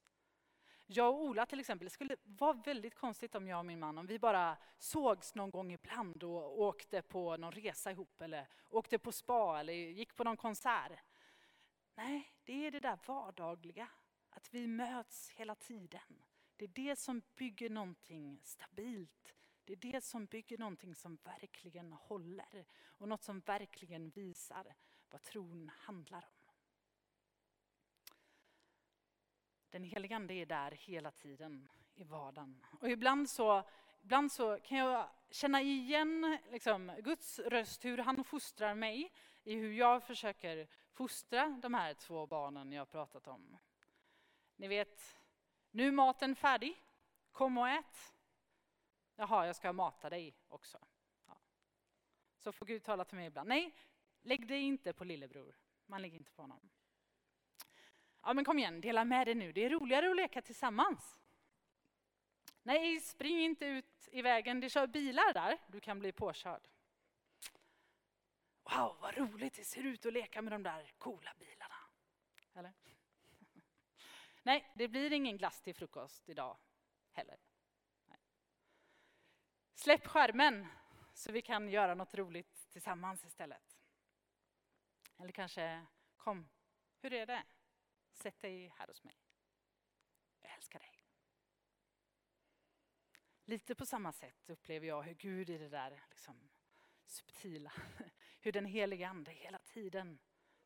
Jag 0.88 1.14
och 1.14 1.24
Ola 1.24 1.46
till 1.46 1.60
exempel, 1.60 1.86
det 1.86 1.90
skulle 1.90 2.16
vara 2.24 2.52
väldigt 2.52 2.94
konstigt 2.94 3.34
om 3.34 3.48
jag 3.48 3.58
och 3.58 3.66
min 3.66 3.78
man, 3.78 3.98
om 3.98 4.06
vi 4.06 4.18
bara 4.18 4.56
sågs 4.78 5.34
någon 5.34 5.50
gång 5.50 5.72
ibland 5.72 6.22
och 6.22 6.60
åkte 6.60 7.02
på 7.02 7.36
någon 7.36 7.52
resa 7.52 7.90
ihop 7.90 8.20
eller 8.20 8.48
åkte 8.70 8.98
på 8.98 9.12
spa 9.12 9.60
eller 9.60 9.72
gick 9.72 10.16
på 10.16 10.24
någon 10.24 10.36
konsert. 10.36 10.92
Nej, 11.94 12.32
det 12.44 12.66
är 12.66 12.70
det 12.70 12.80
där 12.80 12.98
vardagliga, 13.06 13.88
att 14.30 14.54
vi 14.54 14.66
möts 14.66 15.30
hela 15.30 15.54
tiden. 15.54 16.22
Det 16.56 16.64
är 16.64 16.68
det 16.68 16.96
som 16.96 17.22
bygger 17.36 17.70
någonting 17.70 18.40
stabilt. 18.42 19.34
Det 19.64 19.72
är 19.72 19.76
det 19.76 20.04
som 20.04 20.26
bygger 20.26 20.58
någonting 20.58 20.94
som 20.94 21.18
verkligen 21.24 21.92
håller 21.92 22.66
och 22.84 23.08
något 23.08 23.22
som 23.22 23.40
verkligen 23.40 24.10
visar 24.10 24.74
vad 25.10 25.22
tron 25.22 25.70
handlar 25.76 26.24
om. 26.32 26.35
Den 29.76 29.84
helige 29.84 30.16
Ande 30.16 30.34
är 30.34 30.46
där 30.46 30.70
hela 30.70 31.10
tiden 31.10 31.68
i 31.94 32.04
vardagen. 32.04 32.64
Och 32.80 32.90
ibland 32.90 33.30
så 33.30 33.62
ibland 34.02 34.32
så 34.32 34.60
kan 34.60 34.78
jag 34.78 35.08
känna 35.30 35.60
igen 35.60 36.38
liksom, 36.50 36.92
Guds 36.98 37.38
röst, 37.38 37.84
hur 37.84 37.98
han 37.98 38.24
fostrar 38.24 38.74
mig 38.74 39.12
i 39.44 39.54
hur 39.54 39.72
jag 39.72 40.02
försöker 40.02 40.68
fostra 40.92 41.48
de 41.62 41.74
här 41.74 41.94
två 41.94 42.26
barnen 42.26 42.72
jag 42.72 42.90
pratat 42.90 43.26
om. 43.26 43.58
Ni 44.56 44.68
vet, 44.68 45.20
nu 45.70 45.86
är 45.88 45.92
maten 45.92 46.36
färdig, 46.36 46.82
kom 47.32 47.58
och 47.58 47.68
ät. 47.68 48.14
Jaha, 49.16 49.46
jag 49.46 49.56
ska 49.56 49.72
mata 49.72 50.10
dig 50.10 50.34
också. 50.48 50.78
Ja. 51.26 51.38
Så 52.36 52.52
får 52.52 52.66
Gud 52.66 52.82
tala 52.82 53.04
till 53.04 53.16
mig 53.16 53.26
ibland. 53.26 53.48
Nej, 53.48 53.74
lägg 54.22 54.46
dig 54.46 54.60
inte 54.60 54.92
på 54.92 55.04
lillebror. 55.04 55.56
Man 55.86 56.02
lägger 56.02 56.18
inte 56.18 56.32
på 56.32 56.42
honom. 56.42 56.70
Ja, 58.26 58.34
men 58.34 58.44
kom 58.44 58.58
igen, 58.58 58.80
dela 58.80 59.04
med 59.04 59.26
dig 59.26 59.34
nu. 59.34 59.52
Det 59.52 59.64
är 59.64 59.70
roligare 59.70 60.10
att 60.10 60.16
leka 60.16 60.42
tillsammans. 60.42 61.16
Nej, 62.62 63.00
spring 63.00 63.40
inte 63.40 63.66
ut 63.66 64.08
i 64.12 64.22
vägen. 64.22 64.60
Det 64.60 64.70
kör 64.70 64.86
bilar 64.86 65.32
där. 65.32 65.58
Du 65.66 65.80
kan 65.80 65.98
bli 65.98 66.12
påkörd. 66.12 66.68
Wow, 68.62 68.96
vad 69.00 69.16
roligt 69.16 69.54
det 69.54 69.64
ser 69.64 69.82
ut 69.82 70.06
att 70.06 70.12
leka 70.12 70.42
med 70.42 70.52
de 70.52 70.62
där 70.62 70.92
coola 70.98 71.34
bilarna. 71.38 71.74
Eller? 72.54 72.72
Nej, 74.42 74.72
det 74.74 74.88
blir 74.88 75.12
ingen 75.12 75.36
glass 75.36 75.62
till 75.62 75.74
frukost 75.74 76.28
idag 76.28 76.56
heller. 77.12 77.38
Nej. 78.06 78.18
Släpp 79.74 80.06
skärmen 80.06 80.66
så 81.14 81.32
vi 81.32 81.42
kan 81.42 81.68
göra 81.68 81.94
något 81.94 82.14
roligt 82.14 82.70
tillsammans 82.70 83.24
istället. 83.24 83.78
Eller 85.18 85.32
kanske, 85.32 85.86
kom, 86.16 86.48
hur 87.00 87.12
är 87.12 87.26
det? 87.26 87.42
Sätt 88.16 88.40
dig 88.40 88.72
här 88.76 88.86
hos 88.86 89.04
mig. 89.04 89.16
Jag 90.40 90.54
älskar 90.54 90.78
dig. 90.78 91.02
Lite 93.44 93.74
på 93.74 93.86
samma 93.86 94.12
sätt 94.12 94.50
upplever 94.50 94.86
jag 94.86 95.02
hur 95.02 95.14
Gud 95.14 95.50
i 95.50 95.58
det 95.58 95.68
där 95.68 96.02
liksom, 96.10 96.50
subtila, 97.04 97.72
hur 98.40 98.52
den 98.52 98.66
heliga 98.66 99.08
Ande 99.08 99.30
hela 99.30 99.58
tiden 99.58 100.18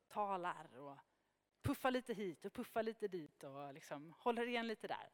talar 0.09 0.77
och 0.77 0.99
puffar 1.63 1.91
lite 1.91 2.15
hit 2.15 2.45
och 2.45 2.53
puffar 2.53 2.83
lite 2.83 3.09
dit 3.09 3.43
och 3.43 3.75
liksom 3.75 4.13
håller 4.19 4.47
igen 4.47 4.67
lite 4.67 4.89
där. 4.89 5.11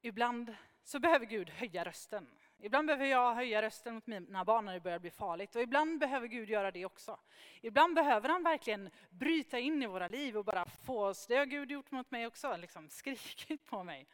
Ibland 0.00 0.56
så 0.82 1.00
behöver 1.00 1.26
Gud 1.26 1.50
höja 1.50 1.84
rösten. 1.84 2.38
Ibland 2.64 2.86
behöver 2.86 3.06
jag 3.06 3.34
höja 3.34 3.62
rösten 3.62 3.94
mot 3.94 4.06
mina 4.06 4.44
barn 4.44 4.64
när 4.64 4.74
det 4.74 4.80
börjar 4.80 4.98
bli 4.98 5.10
farligt 5.10 5.56
och 5.56 5.62
ibland 5.62 5.98
behöver 5.98 6.26
Gud 6.26 6.50
göra 6.50 6.70
det 6.70 6.84
också. 6.84 7.20
Ibland 7.60 7.94
behöver 7.94 8.28
han 8.28 8.42
verkligen 8.42 8.90
bryta 9.10 9.58
in 9.58 9.82
i 9.82 9.86
våra 9.86 10.08
liv 10.08 10.36
och 10.36 10.44
bara 10.44 10.64
få 10.66 11.06
oss, 11.06 11.26
det 11.26 11.36
har 11.36 11.46
Gud 11.46 11.70
gjort 11.70 11.90
mot 11.90 12.10
mig 12.10 12.26
också, 12.26 12.56
liksom 12.56 12.88
skrikit 12.88 13.64
på 13.64 13.84
mig. 13.84 14.08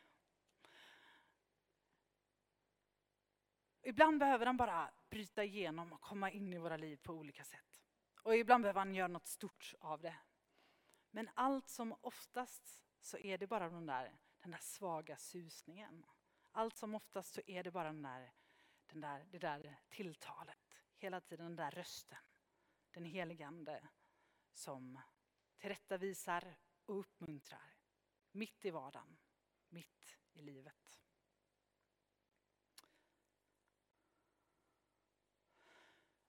Ibland 3.82 4.18
behöver 4.18 4.46
han 4.46 4.56
bara 4.56 4.90
bryta 5.10 5.44
igenom 5.44 5.92
och 5.92 6.00
komma 6.00 6.30
in 6.30 6.52
i 6.52 6.58
våra 6.58 6.76
liv 6.76 6.96
på 7.02 7.12
olika 7.12 7.44
sätt. 7.44 7.82
Och 8.22 8.36
ibland 8.36 8.62
behöver 8.62 8.80
han 8.80 8.94
göra 8.94 9.08
något 9.08 9.26
stort 9.26 9.74
av 9.80 10.00
det. 10.00 10.16
Men 11.10 11.30
allt 11.34 11.68
som 11.68 11.94
oftast 12.00 12.82
så 13.00 13.18
är 13.18 13.38
det 13.38 13.46
bara 13.46 13.68
den 13.68 13.86
där, 13.86 14.12
den 14.40 14.50
där 14.50 14.58
svaga 14.62 15.16
susningen. 15.16 16.06
Allt 16.52 16.76
som 16.76 16.94
oftast 16.94 17.34
så 17.34 17.40
är 17.46 17.62
det 17.62 17.70
bara 17.70 17.92
den 17.92 18.02
där, 18.02 18.32
den 18.92 19.00
där, 19.00 19.26
det 19.30 19.38
där 19.38 19.76
tilltalet. 19.88 20.78
Hela 20.96 21.20
tiden 21.20 21.46
den 21.46 21.56
där 21.56 21.70
rösten. 21.70 22.18
Den 22.90 23.04
heligande 23.04 23.88
som 24.52 25.00
tillrättavisar 25.58 26.56
och 26.84 26.98
uppmuntrar. 26.98 27.74
Mitt 28.32 28.64
i 28.64 28.70
vardagen, 28.70 29.18
mitt 29.68 30.16
i 30.32 30.42
livet. 30.42 31.00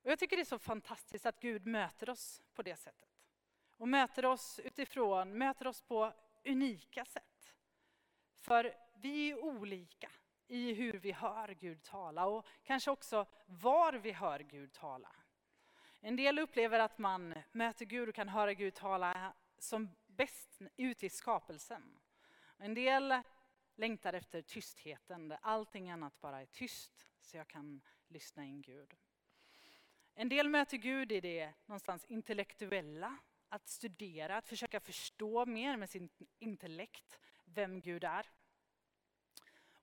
Och 0.04 0.12
jag 0.12 0.19
tycker 0.19 0.36
det 0.36 0.43
är 0.43 0.45
så 0.45 0.60
fantastiskt 0.60 1.26
att 1.26 1.39
Gud 1.39 1.65
möter 1.65 2.10
oss 2.10 2.41
på 2.54 2.62
det 2.62 2.76
sättet. 2.76 3.10
Och 3.78 3.88
möter 3.88 4.26
oss 4.26 4.60
utifrån, 4.60 5.38
möter 5.38 5.67
oss 5.67 5.82
på 5.82 6.13
unika 6.45 7.06
sätt. 7.06 7.56
För 8.36 8.78
vi 8.95 9.32
är 9.32 9.43
olika 9.43 10.12
i 10.51 10.73
hur 10.73 10.93
vi 10.93 11.11
hör 11.11 11.47
Gud 11.47 11.83
tala 11.83 12.25
och 12.25 12.45
kanske 12.63 12.91
också 12.91 13.25
var 13.45 13.93
vi 13.93 14.11
hör 14.11 14.39
Gud 14.39 14.73
tala. 14.73 15.15
En 15.99 16.15
del 16.15 16.39
upplever 16.39 16.79
att 16.79 16.97
man 16.97 17.33
möter 17.51 17.85
Gud 17.85 18.09
och 18.09 18.15
kan 18.15 18.29
höra 18.29 18.53
Gud 18.53 18.73
tala 18.73 19.33
som 19.57 19.89
bäst 20.07 20.61
ute 20.77 21.05
i 21.05 21.09
skapelsen. 21.09 21.99
En 22.57 22.73
del 22.73 23.21
längtar 23.75 24.13
efter 24.13 24.41
tystheten 24.41 25.27
där 25.27 25.39
allting 25.41 25.89
annat 25.89 26.21
bara 26.21 26.41
är 26.41 26.45
tyst 26.45 27.07
så 27.21 27.37
jag 27.37 27.47
kan 27.47 27.81
lyssna 28.07 28.45
in 28.45 28.61
Gud. 28.61 28.95
En 30.13 30.29
del 30.29 30.49
möter 30.49 30.77
Gud 30.77 31.11
i 31.11 31.21
det 31.21 31.53
någonstans 31.65 32.05
intellektuella, 32.05 33.17
att 33.49 33.67
studera, 33.67 34.37
att 34.37 34.47
försöka 34.47 34.79
förstå 34.79 35.45
mer 35.45 35.77
med 35.77 35.89
sin 35.89 36.09
intellekt 36.39 37.19
vem 37.45 37.81
Gud 37.81 38.03
är. 38.03 38.25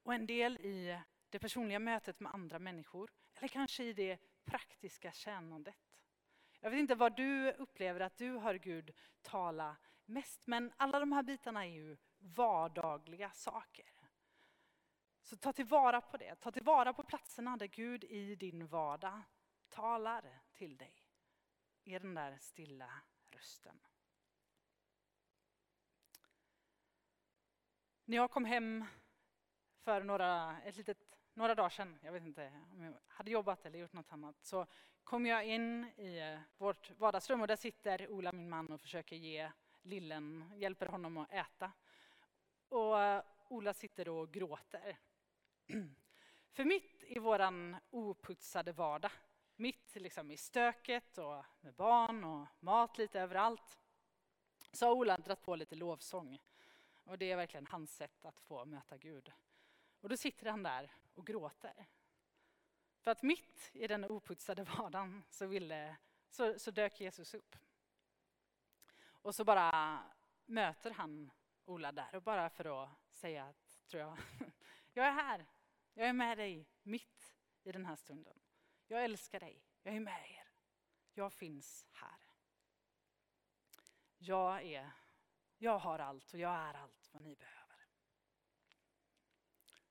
Och 0.08 0.14
en 0.14 0.26
del 0.26 0.56
i 0.56 1.00
det 1.28 1.38
personliga 1.38 1.78
mötet 1.78 2.20
med 2.20 2.34
andra 2.34 2.58
människor, 2.58 3.10
eller 3.34 3.48
kanske 3.48 3.84
i 3.84 3.92
det 3.92 4.18
praktiska 4.44 5.12
tjänandet. 5.12 5.76
Jag 6.60 6.70
vet 6.70 6.80
inte 6.80 6.94
vad 6.94 7.16
du 7.16 7.52
upplever 7.52 8.00
att 8.00 8.16
du 8.16 8.38
hör 8.38 8.54
Gud 8.54 8.94
tala 9.22 9.76
mest, 10.04 10.46
men 10.46 10.72
alla 10.76 11.00
de 11.00 11.12
här 11.12 11.22
bitarna 11.22 11.66
är 11.66 11.70
ju 11.70 11.96
vardagliga 12.18 13.30
saker. 13.30 13.86
Så 15.22 15.36
ta 15.36 15.52
tillvara 15.52 16.00
på 16.00 16.16
det, 16.16 16.34
ta 16.34 16.50
tillvara 16.50 16.92
på 16.92 17.02
platserna 17.02 17.56
där 17.56 17.66
Gud 17.66 18.04
i 18.04 18.34
din 18.34 18.66
vardag 18.66 19.22
talar 19.68 20.40
till 20.52 20.76
dig. 20.76 20.94
I 21.84 21.98
den 21.98 22.14
där 22.14 22.38
stilla 22.40 22.90
rösten. 23.30 23.80
När 28.04 28.16
jag 28.16 28.30
kom 28.30 28.44
hem 28.44 28.84
för 29.88 30.02
några, 30.02 30.56
ett 30.64 30.76
litet, 30.76 31.16
några 31.34 31.54
dagar 31.54 31.68
sedan, 31.68 31.98
jag 32.02 32.12
vet 32.12 32.22
inte 32.22 32.52
om 32.72 32.82
jag 32.82 32.94
hade 33.06 33.30
jobbat 33.30 33.66
eller 33.66 33.78
gjort 33.78 33.92
något 33.92 34.12
annat, 34.12 34.36
så 34.42 34.66
kom 35.04 35.26
jag 35.26 35.46
in 35.46 35.84
i 35.96 36.18
eh, 36.18 36.40
vårt 36.58 36.90
vardagsrum 36.98 37.40
och 37.40 37.46
där 37.46 37.56
sitter 37.56 38.10
Ola, 38.10 38.32
min 38.32 38.48
man, 38.48 38.72
och 38.72 38.80
försöker 38.80 39.16
ge 39.16 39.50
lillen, 39.82 40.52
hjälper 40.56 40.86
honom 40.86 41.16
att 41.16 41.32
äta. 41.32 41.72
Och 42.68 43.02
eh, 43.02 43.22
Ola 43.48 43.74
sitter 43.74 44.08
och 44.08 44.32
gråter. 44.32 44.98
För 46.52 46.64
mitt 46.64 47.04
i 47.06 47.18
våran 47.18 47.76
oputsade 47.90 48.72
vardag 48.72 49.10
mitt 49.56 49.96
liksom 49.96 50.30
i 50.30 50.36
stöket 50.36 51.18
och 51.18 51.44
med 51.60 51.74
barn 51.74 52.24
och 52.24 52.46
mat 52.60 52.98
lite 52.98 53.20
överallt, 53.20 53.78
så 54.72 54.86
har 54.86 54.92
Ola 54.92 55.16
dragit 55.16 55.42
på 55.42 55.56
lite 55.56 55.74
lovsång. 55.74 56.38
Och 57.04 57.18
det 57.18 57.32
är 57.32 57.36
verkligen 57.36 57.66
hans 57.66 57.96
sätt 57.96 58.24
att 58.24 58.40
få 58.40 58.64
möta 58.64 58.96
Gud. 58.96 59.32
Och 60.00 60.08
då 60.08 60.16
sitter 60.16 60.50
han 60.50 60.62
där 60.62 60.90
och 61.14 61.26
gråter. 61.26 61.86
För 63.00 63.10
att 63.10 63.22
mitt 63.22 63.70
i 63.72 63.86
den 63.86 64.04
oputsade 64.04 64.64
vardagen 64.64 65.24
så, 65.30 65.46
ville, 65.46 65.96
så, 66.30 66.58
så 66.58 66.70
dök 66.70 67.00
Jesus 67.00 67.34
upp. 67.34 67.56
Och 69.00 69.34
så 69.34 69.44
bara 69.44 70.02
möter 70.46 70.90
han 70.90 71.30
Ola 71.64 71.92
där 71.92 72.14
och 72.14 72.22
bara 72.22 72.50
för 72.50 72.84
att 72.84 72.90
säga 73.10 73.44
att, 73.44 73.88
tror 73.88 74.02
jag, 74.02 74.18
jag 74.92 75.06
är 75.06 75.12
här. 75.12 75.46
Jag 75.94 76.08
är 76.08 76.12
med 76.12 76.38
dig 76.38 76.66
mitt 76.82 77.36
i 77.62 77.72
den 77.72 77.86
här 77.86 77.96
stunden. 77.96 78.40
Jag 78.86 79.04
älskar 79.04 79.40
dig. 79.40 79.64
Jag 79.82 79.96
är 79.96 80.00
med 80.00 80.30
er. 80.30 80.48
Jag 81.12 81.32
finns 81.32 81.86
här. 81.92 82.18
Jag 84.18 84.62
är, 84.62 84.90
jag 85.58 85.78
har 85.78 85.98
allt 85.98 86.32
och 86.32 86.38
jag 86.38 86.54
är 86.54 86.74
allt 86.74 87.08
vad 87.12 87.22
ni 87.22 87.36
behöver. 87.36 87.57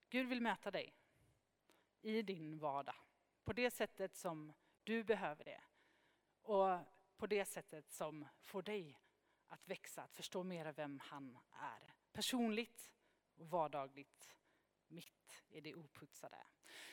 Gud 0.09 0.27
vill 0.27 0.41
möta 0.41 0.71
dig 0.71 0.93
i 2.01 2.21
din 2.21 2.59
vardag 2.59 2.95
på 3.43 3.53
det 3.53 3.71
sättet 3.71 4.15
som 4.15 4.53
du 4.83 5.03
behöver 5.03 5.43
det. 5.43 5.61
Och 6.41 6.79
på 7.17 7.27
det 7.27 7.45
sättet 7.45 7.91
som 7.91 8.27
får 8.43 8.61
dig 8.61 8.99
att 9.47 9.67
växa, 9.67 10.01
att 10.01 10.13
förstå 10.13 10.43
mer 10.43 10.73
vem 10.73 10.99
han 10.99 11.37
är. 11.51 11.93
Personligt 12.11 12.93
och 13.37 13.49
vardagligt, 13.49 14.35
mitt 14.87 15.43
i 15.49 15.61
det 15.61 15.75
oputsade. 15.75 16.37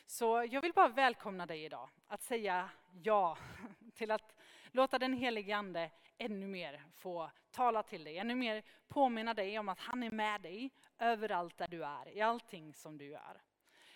Så 0.07 0.49
jag 0.51 0.61
vill 0.61 0.73
bara 0.73 0.89
välkomna 0.89 1.47
dig 1.47 1.65
idag 1.65 1.91
att 2.07 2.23
säga 2.23 2.71
ja 2.93 3.39
till 3.95 4.11
att 4.11 4.35
låta 4.75 4.99
den 4.99 5.13
helige 5.13 5.57
Ande 5.57 5.91
ännu 6.19 6.47
mer 6.47 6.85
få 6.93 7.31
tala 7.51 7.83
till 7.83 8.05
dig, 8.05 8.19
ännu 8.19 8.35
mer 8.35 8.63
påminna 8.89 9.35
dig 9.35 9.59
om 9.59 9.69
att 9.69 9.79
han 9.79 10.03
är 10.03 10.11
med 10.11 10.41
dig 10.43 10.71
överallt 10.99 11.59
där 11.59 11.69
du 11.69 11.85
är, 11.85 12.09
i 12.09 12.21
allting 12.21 12.75
som 12.75 12.99
du 12.99 13.05
gör. 13.05 13.43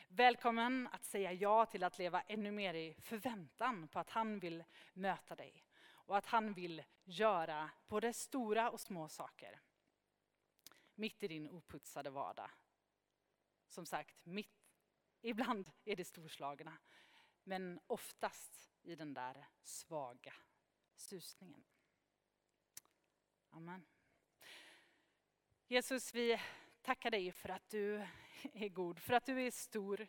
Välkommen 0.09 0.89
att 0.93 1.05
säga 1.05 1.33
ja 1.33 1.67
till 1.67 1.85
att 1.85 1.99
leva 1.99 2.21
ännu 2.21 2.51
mer 2.51 2.75
i 2.75 2.95
förväntan 3.01 3.89
på 3.89 3.99
att 3.99 4.11
han 4.11 4.39
vill 4.39 4.65
möta 4.93 5.37
dig 5.37 5.65
och 5.91 6.17
att 6.17 6.27
han 6.27 6.53
vill 6.53 6.83
göra 7.05 7.71
både 7.89 8.13
stora 8.13 8.71
och 8.71 8.81
små 8.81 9.09
saker. 9.09 9.61
mitt 10.95 11.23
i 11.23 11.29
din 11.29 11.49
oputsade 11.49 12.11
vardag. 12.11 12.51
Som 13.67 13.87
sagt, 13.87 14.27
mitt, 14.27 14.71
ibland 15.21 15.71
är 15.85 15.97
det 15.97 16.05
storslagna, 16.05 16.79
men 17.43 17.81
oftast 17.87 18.71
i 18.83 18.97
den 18.97 19.15
där 19.15 19.47
svaga 19.63 20.35
susningen. 21.01 21.65
Amen. 23.51 23.87
Jesus, 25.69 26.15
vi 26.15 26.41
tackar 26.83 27.11
dig 27.11 27.33
för 27.33 27.49
att 27.49 27.69
du 27.69 28.07
är 28.53 28.69
god, 28.69 28.99
för 28.99 29.13
att 29.13 29.27
du 29.27 29.47
är 29.47 29.51
stor 29.51 30.09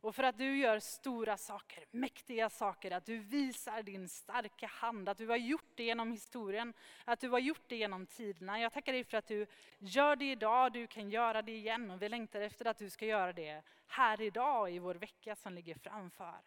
och 0.00 0.14
för 0.14 0.22
att 0.22 0.38
du 0.38 0.58
gör 0.58 0.78
stora 0.78 1.36
saker, 1.36 1.84
mäktiga 1.90 2.50
saker, 2.50 2.90
att 2.90 3.06
du 3.06 3.18
visar 3.18 3.82
din 3.82 4.08
starka 4.08 4.66
hand, 4.66 5.08
att 5.08 5.18
du 5.18 5.28
har 5.28 5.36
gjort 5.36 5.70
det 5.74 5.84
genom 5.84 6.12
historien, 6.12 6.74
att 7.04 7.20
du 7.20 7.28
har 7.28 7.38
gjort 7.38 7.68
det 7.68 7.76
genom 7.76 8.06
tiderna. 8.06 8.60
Jag 8.60 8.72
tackar 8.72 8.92
dig 8.92 9.04
för 9.04 9.16
att 9.16 9.26
du 9.26 9.46
gör 9.78 10.16
det 10.16 10.30
idag, 10.30 10.72
du 10.72 10.86
kan 10.86 11.10
göra 11.10 11.42
det 11.42 11.56
igen 11.56 11.90
och 11.90 12.02
vi 12.02 12.08
längtar 12.08 12.40
efter 12.40 12.64
att 12.64 12.78
du 12.78 12.90
ska 12.90 13.06
göra 13.06 13.32
det 13.32 13.62
här 13.86 14.20
idag 14.20 14.72
i 14.72 14.78
vår 14.78 14.94
vecka 14.94 15.36
som 15.36 15.54
ligger 15.54 15.74
framför. 15.74 16.40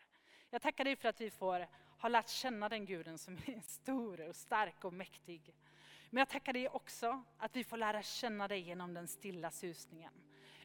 Jag 0.50 0.62
tackar 0.62 0.84
dig 0.84 0.96
för 0.96 1.10
att 1.10 1.22
vi 1.22 1.30
får 1.30 1.68
har 2.02 2.10
lärt 2.10 2.30
känna 2.30 2.70
den 2.70 2.86
guden 2.86 3.18
som 3.18 3.34
är 3.34 3.62
stor 3.62 4.30
och 4.30 4.36
stark 4.36 4.86
och 4.86 4.94
mäktig. 4.94 5.54
Men 6.10 6.22
jag 6.22 6.30
tackar 6.30 6.54
dig 6.54 6.70
också 6.70 7.24
att 7.38 7.56
vi 7.56 7.64
får 7.64 7.78
lära 7.78 8.02
känna 8.02 8.48
dig 8.48 8.60
genom 8.60 8.94
den 8.94 9.08
stilla 9.08 9.52
susningen. 9.52 10.14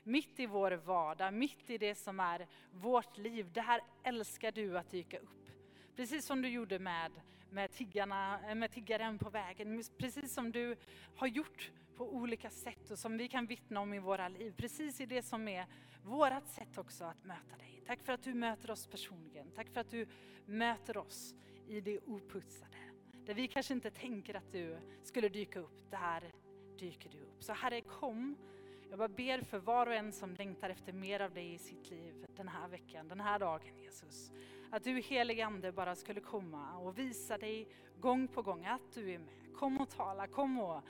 Mitt 0.02 0.40
i 0.40 0.46
vår 0.46 0.70
vardag, 0.70 1.34
mitt 1.34 1.70
i 1.70 1.78
det 1.78 1.94
som 1.94 2.20
är 2.20 2.46
vårt 2.70 3.18
liv, 3.18 3.52
där 3.52 3.80
älskar 4.02 4.52
du 4.52 4.78
att 4.78 4.90
dyka 4.90 5.18
upp. 5.18 5.50
Precis 5.96 6.26
som 6.26 6.42
du 6.42 6.48
gjorde 6.48 6.78
med, 6.78 7.12
med, 7.56 7.72
tiggarna, 7.72 8.40
eh, 8.48 8.54
med 8.54 8.70
tiggaren 8.70 9.18
på 9.18 9.30
vägen, 9.30 9.82
precis 9.98 10.34
som 10.34 10.52
du 10.52 10.76
har 11.16 11.26
gjort 11.26 11.70
på 11.96 12.14
olika 12.14 12.50
sätt 12.50 12.90
och 12.90 12.98
som 12.98 13.16
vi 13.16 13.28
kan 13.28 13.46
vittna 13.46 13.80
om 13.80 13.94
i 13.94 13.98
våra 13.98 14.28
liv. 14.28 14.54
Precis 14.56 15.00
i 15.00 15.06
det 15.06 15.22
som 15.22 15.48
är 15.48 15.66
vårat 16.04 16.48
sätt 16.48 16.78
också 16.78 17.04
att 17.04 17.24
möta 17.24 17.56
dig. 17.56 17.82
Tack 17.86 18.02
för 18.02 18.12
att 18.12 18.22
du 18.22 18.34
möter 18.34 18.70
oss 18.70 18.86
personligen. 18.86 19.50
Tack 19.54 19.68
för 19.68 19.80
att 19.80 19.90
du 19.90 20.06
möter 20.46 20.96
oss 20.96 21.34
i 21.68 21.80
det 21.80 21.98
oputsade. 21.98 22.76
Där 23.26 23.34
vi 23.34 23.48
kanske 23.48 23.74
inte 23.74 23.90
tänker 23.90 24.34
att 24.34 24.52
du 24.52 24.78
skulle 25.02 25.28
dyka 25.28 25.60
upp, 25.60 25.90
där 25.90 26.32
dyker 26.78 27.10
du 27.10 27.20
upp. 27.20 27.44
Så 27.44 27.52
Herre, 27.52 27.80
kom. 27.80 28.36
Jag 28.90 28.98
bara 28.98 29.08
ber 29.08 29.40
för 29.40 29.58
var 29.58 29.86
och 29.86 29.94
en 29.94 30.12
som 30.12 30.34
längtar 30.34 30.70
efter 30.70 30.92
mer 30.92 31.20
av 31.20 31.34
dig 31.34 31.54
i 31.54 31.58
sitt 31.58 31.90
liv 31.90 32.26
den 32.36 32.48
här 32.48 32.68
veckan, 32.68 33.08
den 33.08 33.20
här 33.20 33.38
dagen 33.38 33.78
Jesus. 33.78 34.32
Att 34.70 34.84
du 34.84 35.00
helige 35.00 35.46
Ande 35.46 35.72
bara 35.72 35.96
skulle 35.96 36.20
komma 36.20 36.78
och 36.78 36.98
visa 36.98 37.38
dig 37.38 37.68
gång 38.00 38.28
på 38.28 38.42
gång 38.42 38.66
att 38.66 38.92
du 38.94 39.12
är 39.12 39.18
med. 39.18 39.54
Kom 39.54 39.80
och 39.80 39.90
tala, 39.90 40.26
kom 40.26 40.60
och, 40.60 40.82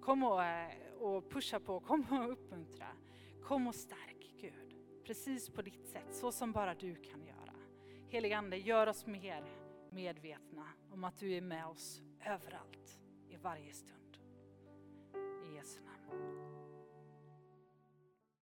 kom 0.00 0.22
och, 0.22 0.44
eh, 0.44 0.72
och 1.00 1.30
pusha 1.30 1.60
på, 1.60 1.80
kom 1.80 2.06
och 2.10 2.32
uppmuntra. 2.32 2.88
Kom 3.42 3.66
och 3.66 3.74
stärk 3.74 4.34
Gud, 4.40 4.76
precis 5.04 5.50
på 5.50 5.62
ditt 5.62 5.86
sätt, 5.86 6.14
så 6.14 6.32
som 6.32 6.52
bara 6.52 6.74
du 6.74 6.94
kan 6.94 7.24
göra. 7.24 7.54
Helige 8.08 8.36
Ande, 8.36 8.56
gör 8.56 8.86
oss 8.86 9.06
mer 9.06 9.44
medvetna 9.90 10.68
om 10.90 11.04
att 11.04 11.18
du 11.18 11.34
är 11.34 11.40
med 11.40 11.66
oss 11.66 12.02
överallt, 12.26 13.00
i 13.28 13.36
varje 13.36 13.72
stund. 13.72 14.18
I 15.50 15.54
Jesu 15.54 15.80
namn. 15.80 16.61